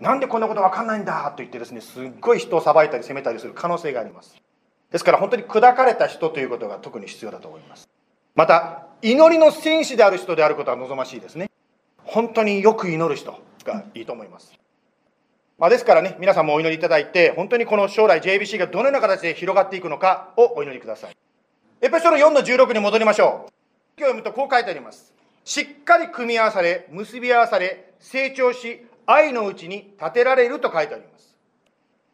[0.00, 1.24] なんでこんなことわかんないんだ？
[1.30, 4.36] と言ってですね、すっごい人を裁いたり責めたりする可能性があります。
[4.90, 7.88] ですから本当に砕かれた人ということが特に必要だと思います。
[8.34, 11.50] また、祈りの戦士である人であることは望ましいですね。
[12.12, 14.52] 本当によく祈る人がいいと思います。
[15.58, 21.16] まあ、ですからね、皆さんもお祈りいただいて、本当にこの将来 JBC がどのような形で広がっていくのかをお祈りください。
[21.80, 23.52] エペソの4の16に戻りましょう。
[23.96, 25.14] 今日読むとこう書いてあります。
[25.44, 31.34] しっかり組み合わされ、結び合わされ、成長し、愛のうちに立てられると書いてあります。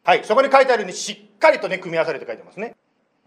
[0.05, 2.77] はい、そこに書いてあるように、しっかりとね、組み合わされて書いてますね。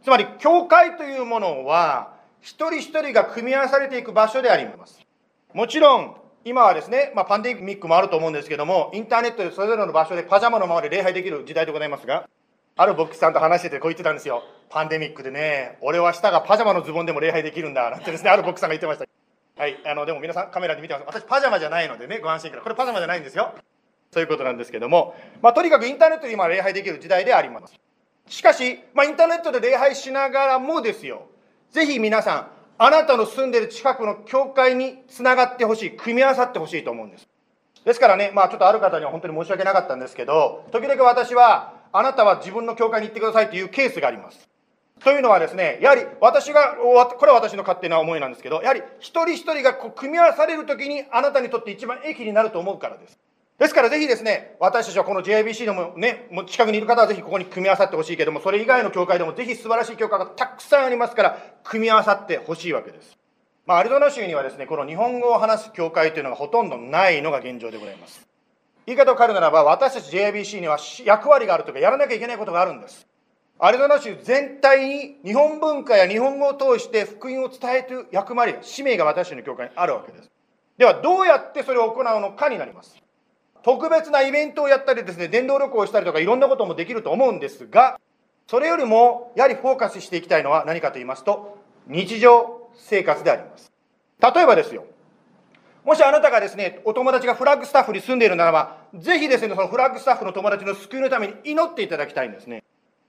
[0.03, 5.05] つまり、教会というものは、一人一人が組み合わされていく場所であります。
[5.53, 12.27] もちろん、今はですね、まあ、パンデミックもあると思うんですけども、インターネットでそれぞれの場所でパジャマのままで礼拝できる時代でございますが、
[12.75, 14.43] ある牧師さんと話しててこう言ってたんですよ。
[14.69, 19.05] パンデミックでね、俺は下がパジャマのズボンでも礼拝できるんだ、なんてですね、 ある牧師さんが言ってました。
[19.61, 21.05] はい、あの、でも皆さんカメラで見てます。
[21.05, 22.63] 私パジャマじゃないのでね、ご安心ください。
[22.63, 23.53] これパジャマじゃないんですよ。
[24.11, 27.73] そういうことなんですけども、まあ、とにかくインターネットで今礼拝できる時代であります。
[28.27, 31.27] しかし、まあ、インターネットで礼拝しながらもですよ、
[31.71, 32.51] ぜひ皆さん、
[32.83, 37.27] あなたの住んでる近くの教会につながってほしい、組み合わさってほしいと思うんです。
[37.85, 44.49] ですからね、まあちょっとある方には本当に申し訳なかったんですけど、時々私は、あなたは自分の教会に行ってくださいというケースがあります。
[45.03, 53.19] というのはですね、やはり私が、これは私の勝手な思いなんですけど、やはり一人一人がこう組み合わされるときにあなたにとって一番益になると思うからです。
[53.61, 63.19] ですからぜひですね、私たちはこの JIBC でもね、も近くにいる方はぜひここに組み合わさってほしいけども、それ以外の教会でもぜひ素晴らしい教会がたくさんありますから、組み合わさってほしいわけです。
[63.67, 68.27] まあ、アリゾナ州にはですね、この日本語を話す教会というのがほとんどないのが現状でございます。
[68.87, 73.05] 言い方を変えるならば、私たち JIBC には役割があるというか、やらなきゃいけないことがあるんです。
[73.59, 80.31] アリゾナ州全体に日本文化や日本語を通して福音を伝える役割、使命が私たちの教会にあるわけです。
[80.79, 83.00] では、どうやってそれを行うのかになります。
[83.63, 87.99] 特別なイベントをやったりですね、電動旅行をしたりとかいろんなこともできると思うんですが、
[88.47, 93.71] それよりもやはりフォーカスしていきたいのは何かと言いますと、日常生活であります。
[94.21, 94.85] 例えばですよ、
[95.83, 102.63] もしあなたがですね、お友達がフラッグスタッフに住んでいるならば、ぜひですね、そのフラッグスタッフの友達の救いのために祈っていただきたいんですね。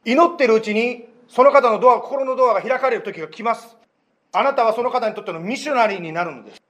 [0.05, 3.77] 祈ってるうちに、その方のドア、心のドアが開かれる時が来ます。
[4.33, 6.62] あなたはその方にとってのミッショナリーになるのです。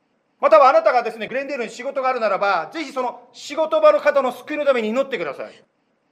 [0.42, 5.64] またはあなたがですね、グレンデールに仕事があるならば、ぜひその仕事場の方の救いのために祈ってください。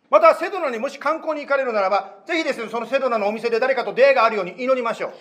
[0.09, 5.12] またはセドナにもし観光に行かれるならば、ぜひですね、そのセドナのお店で誰かと出会いがあるように祈りましょう。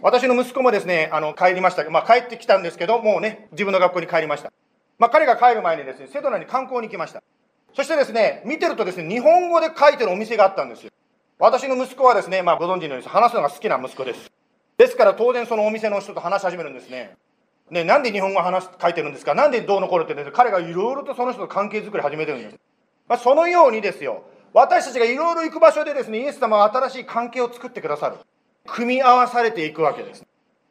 [0.00, 1.88] 私の息子もですね、あの、帰りました。
[1.90, 4.50] まあ、帰ってきたんですけど、もうね、自分の学校に帰りました。
[4.98, 7.22] まあ、彼が帰る前にですね、セドナに観光に行きました。
[7.74, 10.90] そしてですね、見てるとですね、日本語で書いてるお店があったんですよ。
[11.38, 14.30] 私の息子はですね、まあ、ご存知のように話すのが好きな息子です。
[14.78, 17.14] ですから当然そのお店の人と話し始めるんですね。
[17.72, 19.34] ね、なんで日本語話す書いてるんですか？
[19.34, 22.56] なんでどうのこうのってね、彼がいろいろとその人と関係づくり始めてるんです。
[23.08, 28.16] まあ、そのようにですよ、私たちがいろいろ行く場所でですね、イエス様は新しい関係を作ってくださる。
[28.66, 30.24] 組み合わされていくわけです。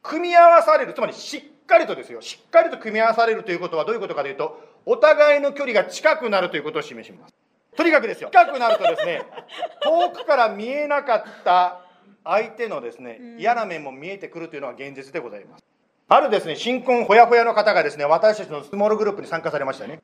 [0.03, 7.33] 組み合わされる、つまりしっかりとですよ、しっかりと組み合わされるということはどういうことかというと、お互いの距離が近くなるということを示します。
[7.75, 9.23] とにかくですよ、近くなるとですね、
[9.81, 11.81] 遠くから見えなかった
[12.23, 15.63] 相手のですね、嫌な面も見えてくるというのは現実でございます。
[16.13, 20.01] あるですね、新婚ほやほやの方がですね、私たちのスモールグループに参加されましたね。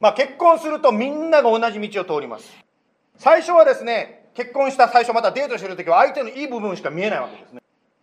[0.00, 2.50] まあ結婚するとみんなが同じ道を通ります。
[3.18, 7.60] 最初はですね、結婚した最初またデートしてる時は相手のいい部分しか見えないわけですね。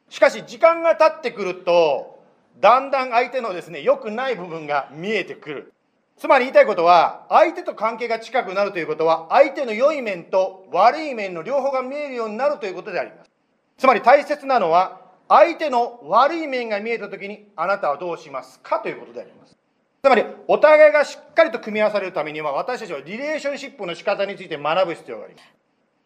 [0.08, 2.20] しかし時間が経ってくると、
[2.60, 5.74] だんだん相手のですね、良くない部分が見えてくる。
[6.16, 13.32] つまり言いたいことは、相手と関係が近くなるということは、相手の良い面と悪い面の両方が見えるようになるということであります。
[13.80, 19.58] つまり大切なのは、相手の悪い面が見えたときに、あなたはどうしますかということであります。
[20.04, 25.46] つまり、お互いがしっかりと組み合わされるためには、私たちはリレーションシップの仕方について学ぶ必要があります。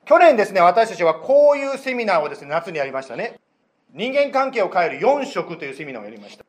[0.06, 3.40] 去年ですね、私たちはこういうセミナーをですね、夏にやりましたね。
[3.94, 6.46] 人間関係を変える4色というセミナーをやりました。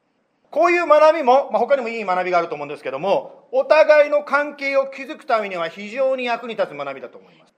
[0.50, 7.54] こういう学びも、まあ、他にもいい学びがあると思うんですけども、お互いの関係を築くためには非常に役に立つ学びだと思います。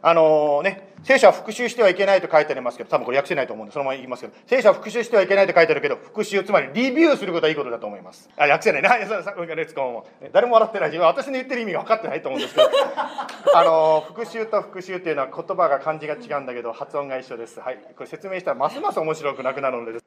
[0.00, 8.28] あのね、聖書は復習してはいけないと書いてありますけど、多分これ訳せないと思うんで、そのまま言いますけど、聖書は復習してはいけないと書いてあるけど、復習、つまりレビューすることはいいことだと思います。
[8.36, 8.96] あ、訳せないな。
[8.96, 10.06] レッツゴーも。
[10.32, 12.70] 誰も笑ってないし、私の言ってる意味が分かってないと思うんですけど、
[13.54, 17.60] あの復習と復習っていうのは言葉が漢字が違うんだけど、発音が一緒です。
[17.60, 17.78] はい。
[17.96, 19.98] これ説明したらますます面白くなくなるので。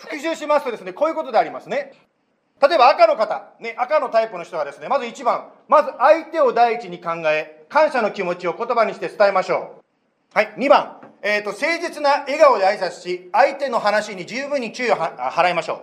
[0.00, 1.92] 復習しますとですね、こういうことでありますね。
[2.60, 9.82] 例えば赤の方、ね、赤のタイプの人はですね、まず1番、まず相手を第一に考え、感謝の気持ちを言葉にして伝えましょ
[10.32, 10.32] う。
[10.32, 15.82] はい、2番、えーと、誠実な笑顔で挨拶し、相手の話に十分に注意を払いましょ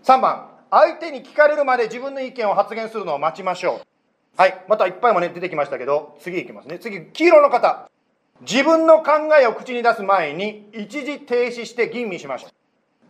[0.00, 0.06] う。
[0.06, 4.40] 3番、相手に聞かれるまで自分の意見を発言するのを待ちましょう。
[4.40, 6.78] はい、またいっぱいもね、出てきましたけど、次いきますね。
[6.78, 7.90] 次、黄色の方。
[8.42, 12.50] 自分の考えを口に出す前に、一時停止して吟味しましょう。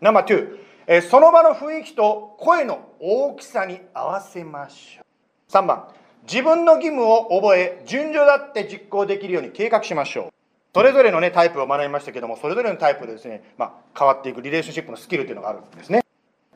[0.01, 5.53] ナンバー2、えー、その場の雰囲気と声の大きさに合わせましょう。
[5.53, 5.89] 3番、
[6.27, 10.35] 自分の義務を覚え、順序だって実行できるように計画しましょう。
[10.75, 16.03] それぞれのねタイプを学びましたけどもそれぞれのタイプでですね、まあ、変わっていくリレーションシップのスキルというのがあるんですね。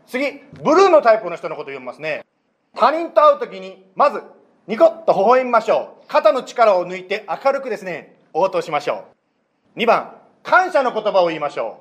[0.09, 2.25] 次ブルーのタイプの人のことを読みますね。
[2.75, 4.23] 他人と会う時にまず
[4.67, 6.09] ニコッと微笑みましょう。
[6.09, 9.05] 肩の力を抜いて明るくですね応答しましょ
[9.77, 9.79] う。
[9.79, 11.79] 2番感謝の言葉を言いましょ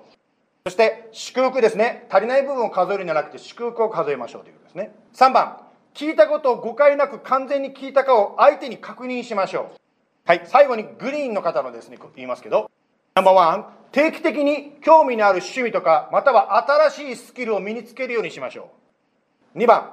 [0.65, 0.69] う。
[0.69, 2.05] そして祝福ですね。
[2.11, 4.93] 足りない部分を数えるんじゃなくて祝福を数えましょうということですね。
[5.15, 5.57] 3番
[5.97, 9.77] 聞いたことを誤解なく完全に聞いたかを相手に確認しましょう。
[10.25, 12.69] はい最後にグリーンの方のですね言いますけど。
[13.15, 16.55] ナンバーワン定期的に興味のある趣味とかまたは
[16.91, 18.69] 新しいスキルを身につけるようにしましょ
[19.55, 19.57] う。
[19.57, 19.89] 2番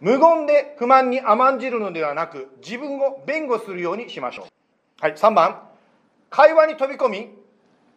[0.00, 4.46] 無言で不満に甘んじるのではなく自分を弁護するようにしましょう。
[5.00, 5.62] はい3番
[6.28, 7.30] 会話に飛び込み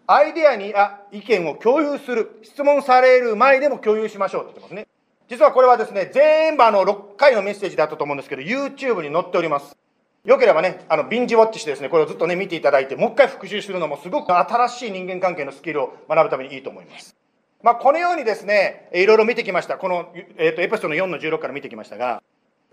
[0.08, 4.88] アイデアにあ意見を共有する質問される前でも共有しましょうって言ってますね。
[5.30, 9.78] 実はこれはですね全部あの6回のメッセージだったと思うんですけど YouTube に載っております
[10.26, 17.16] よければね、あの、ビンジウォッチしてですね、これをずっとね、見ていただいて、もう一回復習するのもすごく新しい人間関係のスキルを学ぶためにいいと思います。
[17.64, 19.78] まあ、このようにですね、いろいろ見てきました。
[19.78, 22.22] この、えっ、と、エピソードの4の16から見てきましたが、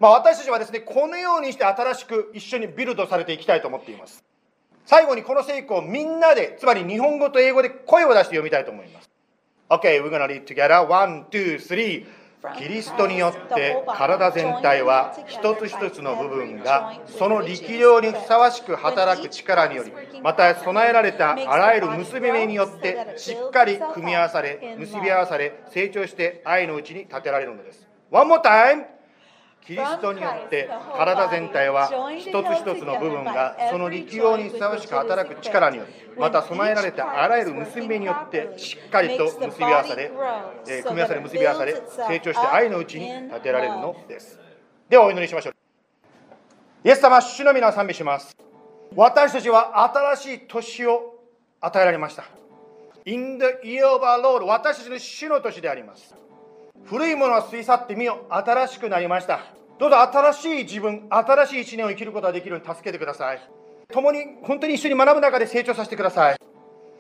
[0.00, 4.24] まあ、私たちはですね、このようにして新しく一緒にビルドされていきたいと思っています。
[4.84, 9.10] 最後にこの聖句をみんなで、つまり日本語と英語で声を出して読みたいと思います。
[9.68, 10.86] Okay, we're gonna read together.
[10.86, 12.06] One, two, three.
[12.58, 28.95] キリストによって体全体は一つ一つの部分がその力量にふさわしく働く力によりまた備えられたあらゆる結び目によってしっかり組み合わされ結び合わされ成長して愛のうちに立てられるのです One more time!
[29.66, 40.12] キリストによって体全体は一つ一つの部分がその力量にふさわしく働く力によりまた備えられたあらゆる結び目によってしっかりと結び合わされ、
[40.68, 44.38] えー組み合わされ結び合わされ成長して愛のうちに立てられるのです。
[44.88, 45.54] ではお祈りしましょう。
[46.84, 48.36] イエス様主の皆を賛美します。
[48.94, 51.20] 私たちは新しい年を
[51.60, 52.24] 与えられました。
[53.04, 56.12] In the year of our Lord 私たちの主の年であります
[56.86, 59.40] 古いものは過ぎ去ってみよ新しくなりました。
[59.78, 63.40] どうぞ新しい自分新しい一年を生きることができるように助けてください。
[63.92, 66.36] 共に本当に一緒に学ぶ中で成長させてください。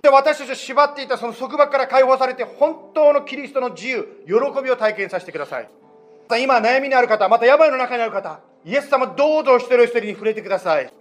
[0.02, 5.70] で私たちを縛っていたその束縛から解放されて本当のキリストの自由喜びを体験させてください。
[6.42, 10.92] 今悩みにある方また病の中にある方イエス様どうぞ一人一人に触れてください。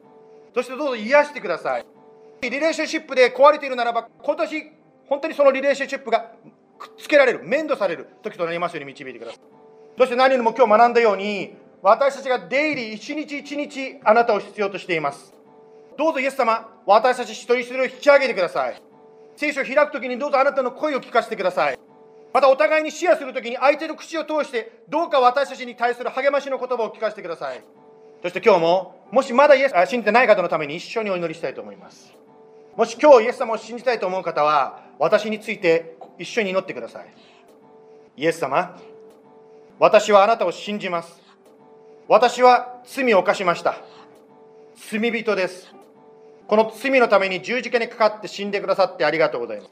[0.53, 1.85] そしてどうぞ癒してください。
[2.43, 4.71] リレーションシップで壊れているならば今年
[5.07, 6.31] 本当にそのリレーションシップが
[6.77, 9.39] くっつけられる面倒される時となりますように導いてください。
[9.97, 15.33] そして何よりも今日学んだように私たちがデイリー一日一日あなたを必要としています。
[15.97, 18.81] どうぞイエス様私たち一人一人を引き上げてください。
[19.37, 21.79] 聖書を開くときにどうぞあなたの声を聞かせてください。
[22.33, 27.63] またお互いにシェアするときに相手の口を通してどうか私たちに対する励ましの言葉を聞かせてください。
[28.21, 32.13] そして今日ももしまだイエスあ信じてない方のために一緒にお祈りしたいと思います。
[32.75, 37.07] もし今日イエス様を信じたいと思う方は私について一緒に祈ってください。
[38.17, 38.79] イエス様
[39.79, 41.21] 私はあなたを信じます。
[42.07, 43.75] 私は罪を犯しました。
[44.75, 45.73] 罪人です。
[46.47, 49.69] この罪のために十字架にかかって死んでくださってありがとうございます。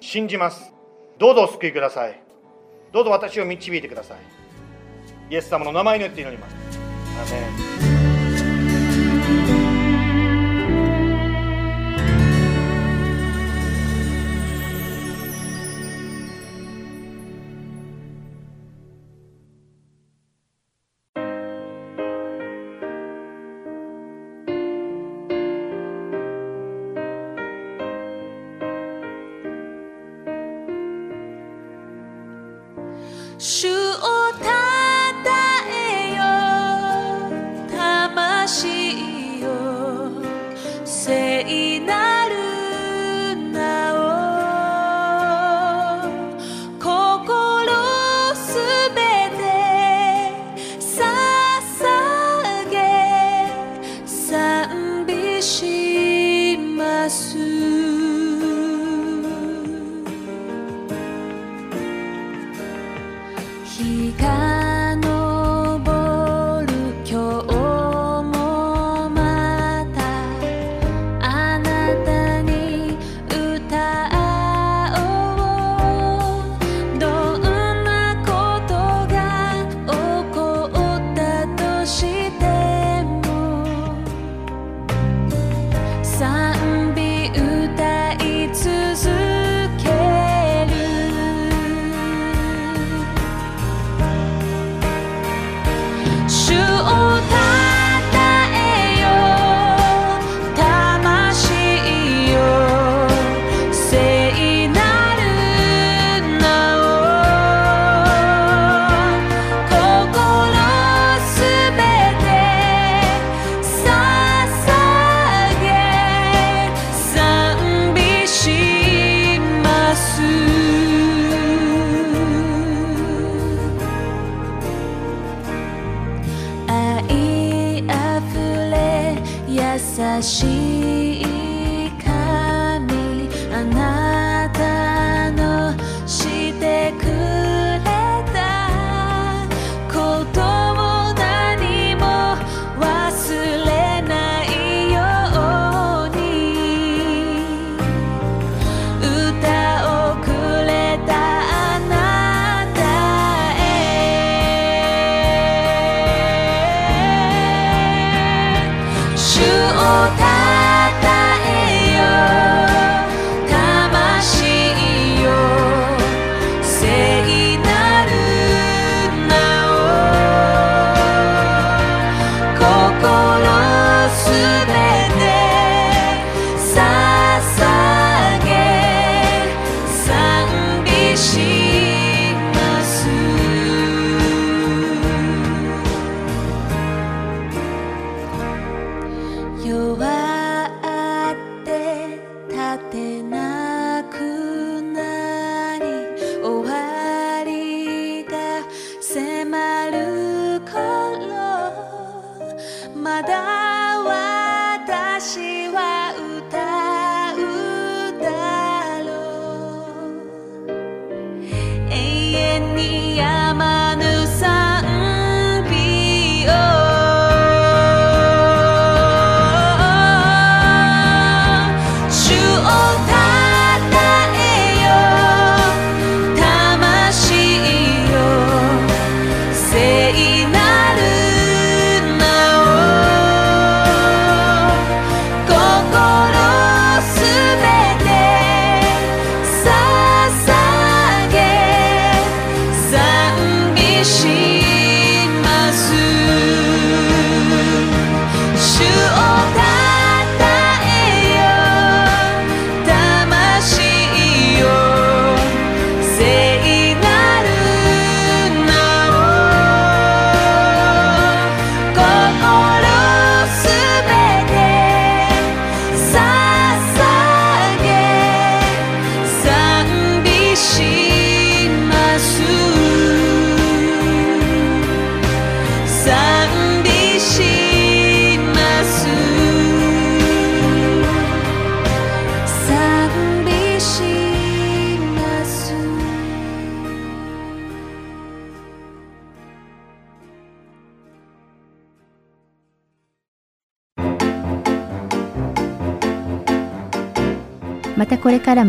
[0.00, 0.72] 信じます。
[1.18, 2.20] どうぞお救いください。
[2.92, 4.18] どうぞ私を導いてください。
[5.32, 6.56] イエス様の名前によって祈ります。
[7.20, 7.24] ア
[7.64, 7.69] メ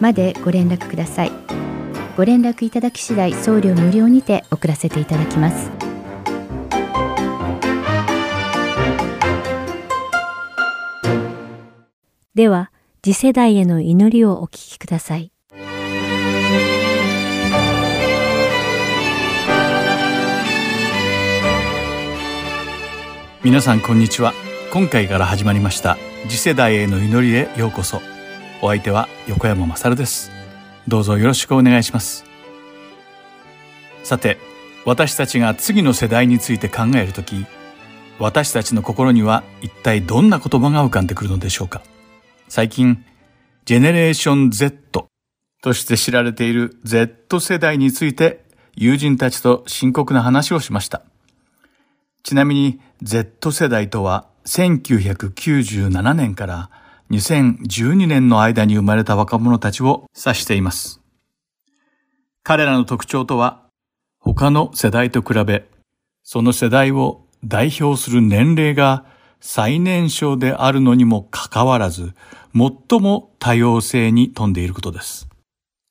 [0.00, 1.65] までご連絡ください。
[2.16, 5.70] ご連絡いただき次第送料無料にて送らせていただきます。
[12.34, 15.30] では次世代への祈りをお聞きください。
[23.44, 24.32] 皆さんこんにちは。
[24.72, 25.98] 今回から始まりました
[26.28, 28.00] 次世代への祈りへようこそ。
[28.62, 30.35] お相手は横山まさるです。
[30.88, 32.24] どうぞよろしくお願いします。
[34.04, 34.38] さて
[34.84, 37.44] 私たちが次の世代について考えるとき
[38.20, 41.82] 私たちの心には一体どんな言葉が浮かんでくるのでしょうか。
[42.48, 43.04] 最近
[43.64, 45.08] ジェネレーション Z
[45.60, 48.44] として知られている Z 世代について
[48.76, 51.02] 友人たちと深刻な話をしました。
[52.22, 56.70] ちなみに Z 世代とは1997年から
[57.10, 61.00] 2012年の間に生まれた若者たちを指しています。
[62.42, 63.62] 彼らの特徴とは
[64.18, 65.68] 他の世代と比べ
[66.22, 69.06] その世代を代表する年齢が
[69.40, 72.14] 最年少であるのにもかかわらず
[72.54, 75.28] 最も多様性に富んでいることです。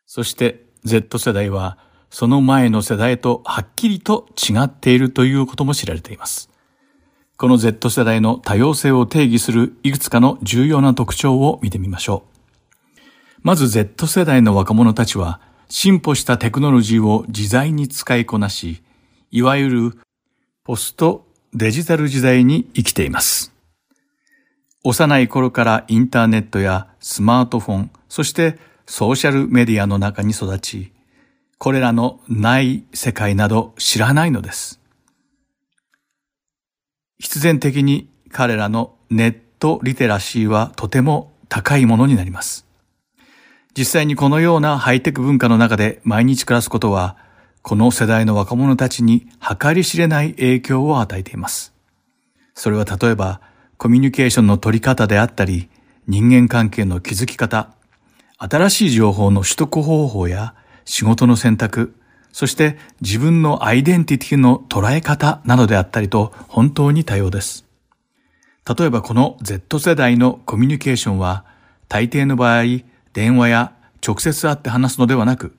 [0.05, 1.77] そして Z 世代は
[2.09, 6.49] その前の世代とはっきりと違っているということも知られています。
[7.37, 13.01] この Z 世代の多様性を定義するいくつかの重要な特徴を見てみましょう。
[13.41, 18.81] まず Z 世代の若者たちは進歩したテクノロジーを自在に使いこなし、
[19.31, 19.97] いわゆる
[20.63, 23.51] ポストデジタル時代に生きています。
[24.83, 30.93] 幼い頃からインターネットやスマートフォン、そしてソーシャルメディアの中に育ち、
[31.57, 34.79] これらのない世界など知らないのです。
[37.19, 42.65] 必然的に彼らのネットリテラシーはとても高いものになります。
[43.77, 47.17] 実際にこのようなハイテク文化の中で毎日暮らすことは、
[47.61, 51.73] この世代の若者たちに計り知れない影響を与えています。
[52.53, 53.41] それは例えば、
[53.77, 55.69] コミュニケーションの取り方であったり、
[56.07, 57.73] 人間関係の築き方、
[58.37, 60.53] 新しい情報の取得方法や
[60.85, 61.95] 仕事の選択、
[62.35, 67.65] そして自分のアイデンティティの捉え方などであったりと本当に多様です。
[68.67, 71.45] 例えばこの Z 世代のコミュニケーションは
[71.87, 72.63] 大抵の場合
[73.13, 73.71] 電話や
[74.05, 75.55] 直接会って話すのではなく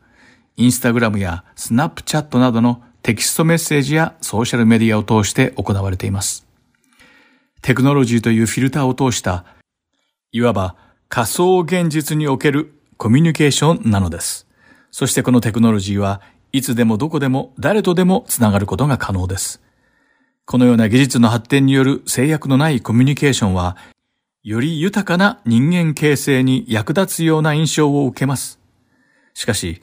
[0.58, 6.46] インスタグラムやスナップチャットなどのテキストメッセージやソーシャルメディアを通して行われています。
[7.62, 9.46] テクノロジーというフィルターを通した
[10.30, 10.76] いわば
[11.08, 14.46] 仮想現実におけるコミュニケーションなのです。
[14.90, 16.20] そしてこのテクノロジーは
[16.56, 19.60] いつでもどこでも誰とでもつながることが可能です。
[20.46, 23.76] このような技術の発展による制約のないコミュニケーションは、
[24.42, 28.58] より豊かな人間形成に役立つような印象を受けます。
[29.34, 29.82] しかし、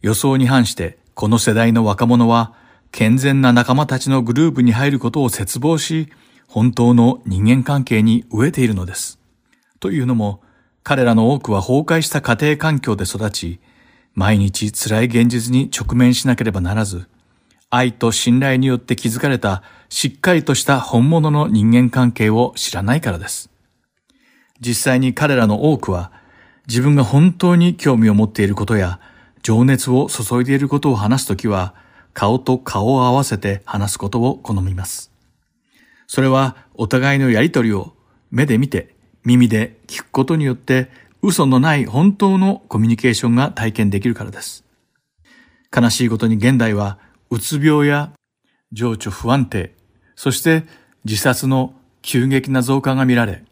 [0.00, 2.54] 予想に反してこの世代の若者は、
[2.92, 6.08] 健全な仲間たちのグループに入ることを絶望し、
[6.46, 9.18] 本当の人間関係に飢えているのです。
[9.80, 10.40] というのも、
[10.84, 13.60] 彼らの多くは崩壊した家庭環境で育ち、
[14.14, 17.06] 毎日辛い現実に直面しなければならず、
[17.70, 23.50] 愛と信頼によって築かれたしっかりとした本物の人間関係を知らないからです。
[24.60, 26.12] 実際に彼らの多くは
[26.68, 29.00] 自分が本当に興味を持っていることや
[29.42, 31.74] 情熱を注いでいることを話すときは
[32.12, 35.10] 顔と顔を合わせて話すことを好みます。
[36.06, 37.94] それはお互いのやりとりを
[38.30, 38.94] 目で見て
[39.24, 40.90] 耳で聞くことによって
[41.22, 44.64] 嘘のない本当のコミュニケーションが体験できるからです。
[45.74, 46.98] 悲しいことに現代は
[47.30, 48.12] うつ病や
[48.72, 49.74] 情緒不安定、
[50.16, 50.64] そして
[51.04, 53.44] 自殺の急激な増加が見られ、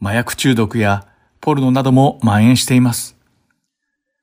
[0.00, 1.06] 麻薬中毒や
[1.40, 3.16] ポルノなども蔓延しています。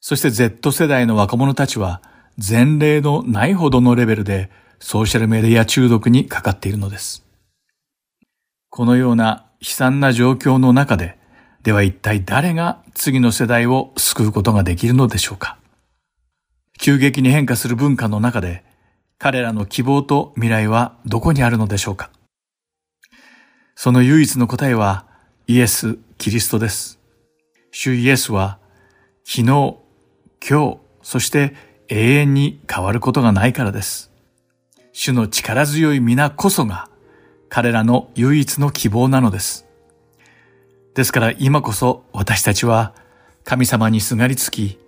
[0.01, 2.01] そして Z 世代の若者たちは
[2.37, 7.23] 前例のないほどのレベルでソーシャルメディア中毒にかかっているのです。
[8.69, 11.17] このような悲惨な状況の中で、
[11.63, 15.57] では一体誰が次の世代を救うことができるのでしょうか？
[16.77, 18.65] 急激に変化する文化の中で、
[19.17, 22.09] 彼らの希望と未来はどこにあるのでしょうか？
[23.75, 25.05] その唯一の答えは
[25.47, 26.99] イエス・キリストです。
[27.71, 28.59] 主イエスは
[29.23, 29.77] 昨日、今
[30.41, 31.55] 日、そして
[31.87, 34.11] 永遠に変わることがないからです。
[34.91, 36.89] 主の力強い皆こそが
[37.47, 39.62] 彼らの唯一の希望なのです。
[40.95, 42.93] ですから今こそ私たちは
[43.43, 44.79] 神様にすがりつき、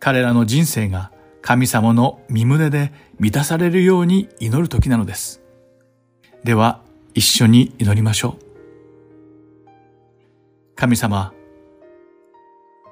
[0.00, 5.40] 彼らの人生が神様の身胸で満たされるように祈る時なのです。
[6.42, 6.82] では
[7.14, 8.46] 一緒に祈りましょう。
[10.74, 11.32] 神様、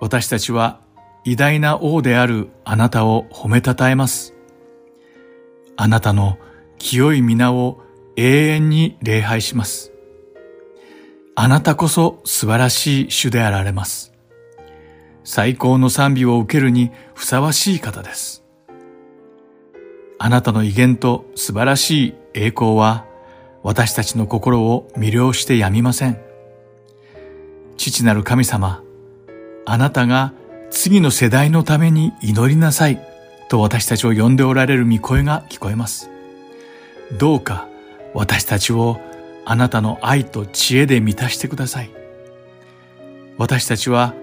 [0.00, 0.80] 私たちは
[1.24, 4.34] 偉大な王であるあなたを褒めたたえます。
[5.76, 6.38] あなたの
[6.78, 7.82] 清い皆を
[8.16, 9.93] 永遠に礼拝します。
[11.37, 14.12] あなたこそ素晴らしい主であられます。
[15.24, 18.45] 最高の賛美を受けるにふさわしい方です。
[20.18, 23.05] あなたの威厳と素晴らしい栄光は
[23.64, 26.20] 私たちの心を魅了してやみません。
[27.76, 28.82] 父なる神様、
[29.66, 30.32] あなたが
[30.70, 33.01] 次の世代のために祈りなさい
[33.49, 36.11] と私たちを呼んでおられる御声が聞こえます。
[37.18, 37.66] どうか
[38.12, 39.01] 私たちを
[39.45, 41.90] あなたの愛と知恵で満たしてください。
[43.36, 44.14] 私たちは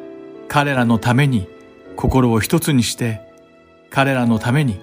[0.47, 1.47] 彼らのために
[1.95, 3.22] 心を一つにして
[3.89, 4.80] 彼らのために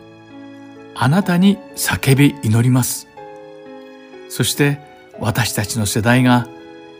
[0.94, 3.08] あなたに叫び祈ります。
[4.28, 4.80] そして
[5.18, 6.46] 私たちの世代が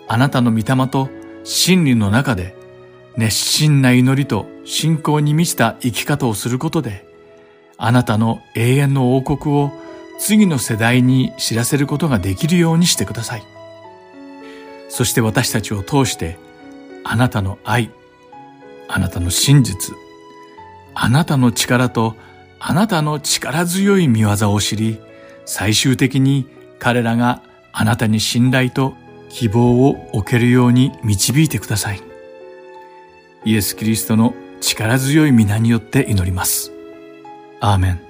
[0.08, 1.08] あなたの御霊と
[1.44, 2.56] 真理の中で
[3.16, 7.06] 熱心な祈りと信仰に満ちた生き方をすることで
[7.76, 9.72] あなたの永遠の王国を
[10.18, 13.42] 次の世代に知らせることができるようにしてください。
[14.88, 16.38] そして私たちを通して
[17.04, 17.90] あなたの愛、
[18.88, 19.94] あなたの真実、
[20.94, 22.16] あなたの力と
[22.58, 24.98] あなたの力強い見業を知り、
[25.44, 26.46] 最終的に
[26.78, 27.42] 彼らが
[27.72, 28.94] あなたに信頼と
[29.28, 32.00] 希望を置けるように導いてください。
[33.44, 36.72] イエス・キリストの力強い皆によって祈ります。
[37.60, 38.07] アーメン。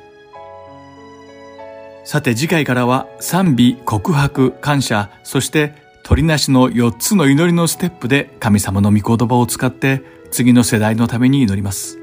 [2.08, 10.00] さて次回からは賛美、告白、感謝、そして鳥なしの4つの祈りのステップで神様の御言葉を使って
[10.30, 11.98] 次の世代のために祈ります。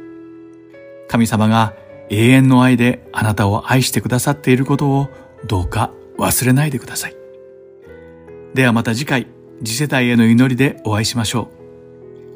[1.07, 1.73] 神様が
[2.11, 5.09] 永遠の愛であなたを愛してくださっていることを
[5.47, 5.89] どうか
[6.19, 7.15] 忘れないでください。
[8.53, 9.25] ではまた次回、
[9.63, 11.49] 次世代への祈りでお会いしましょ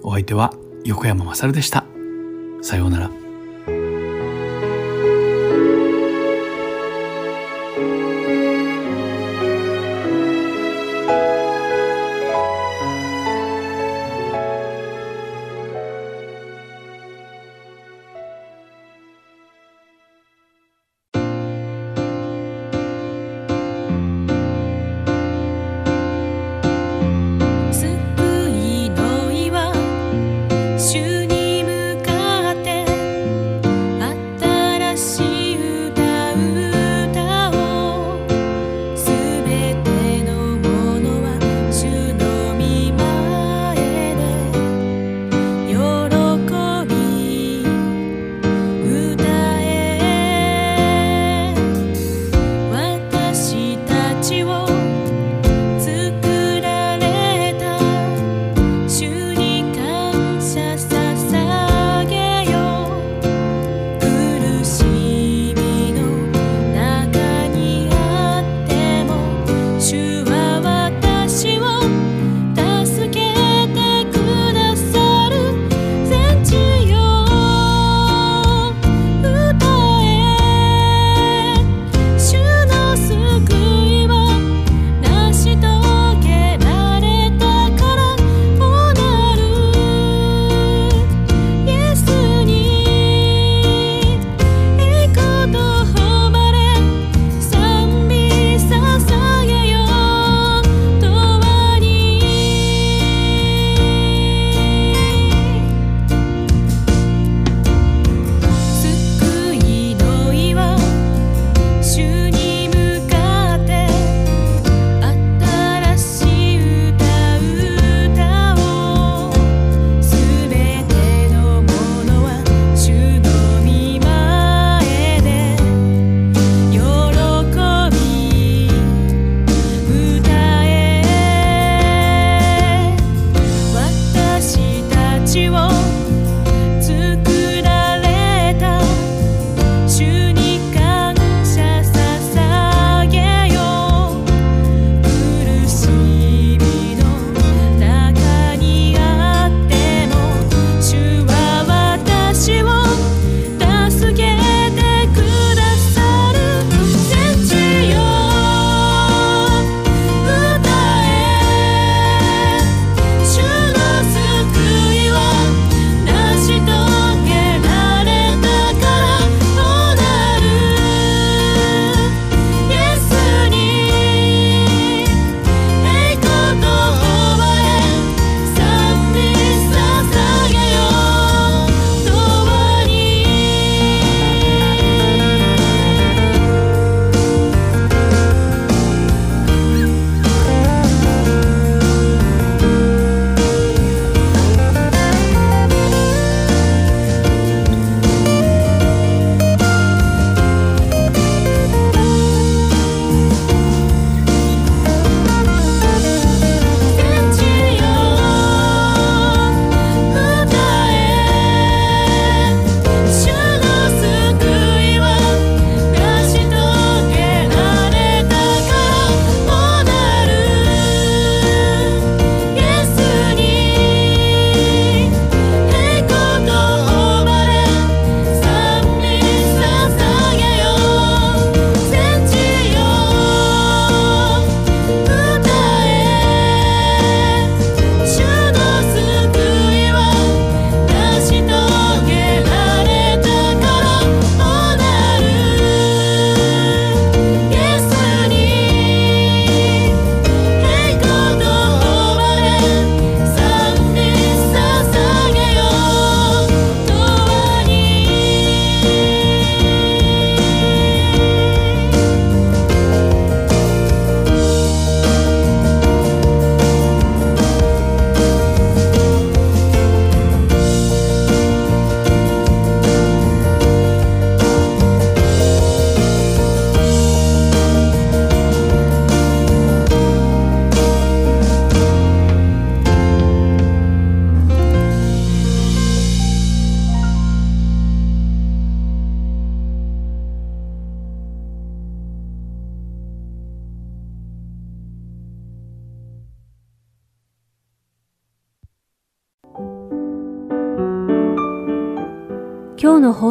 [0.02, 0.08] う。
[0.08, 0.56] お相手は
[0.86, 1.86] 横山まさるでした。
[2.64, 3.19] さようなら。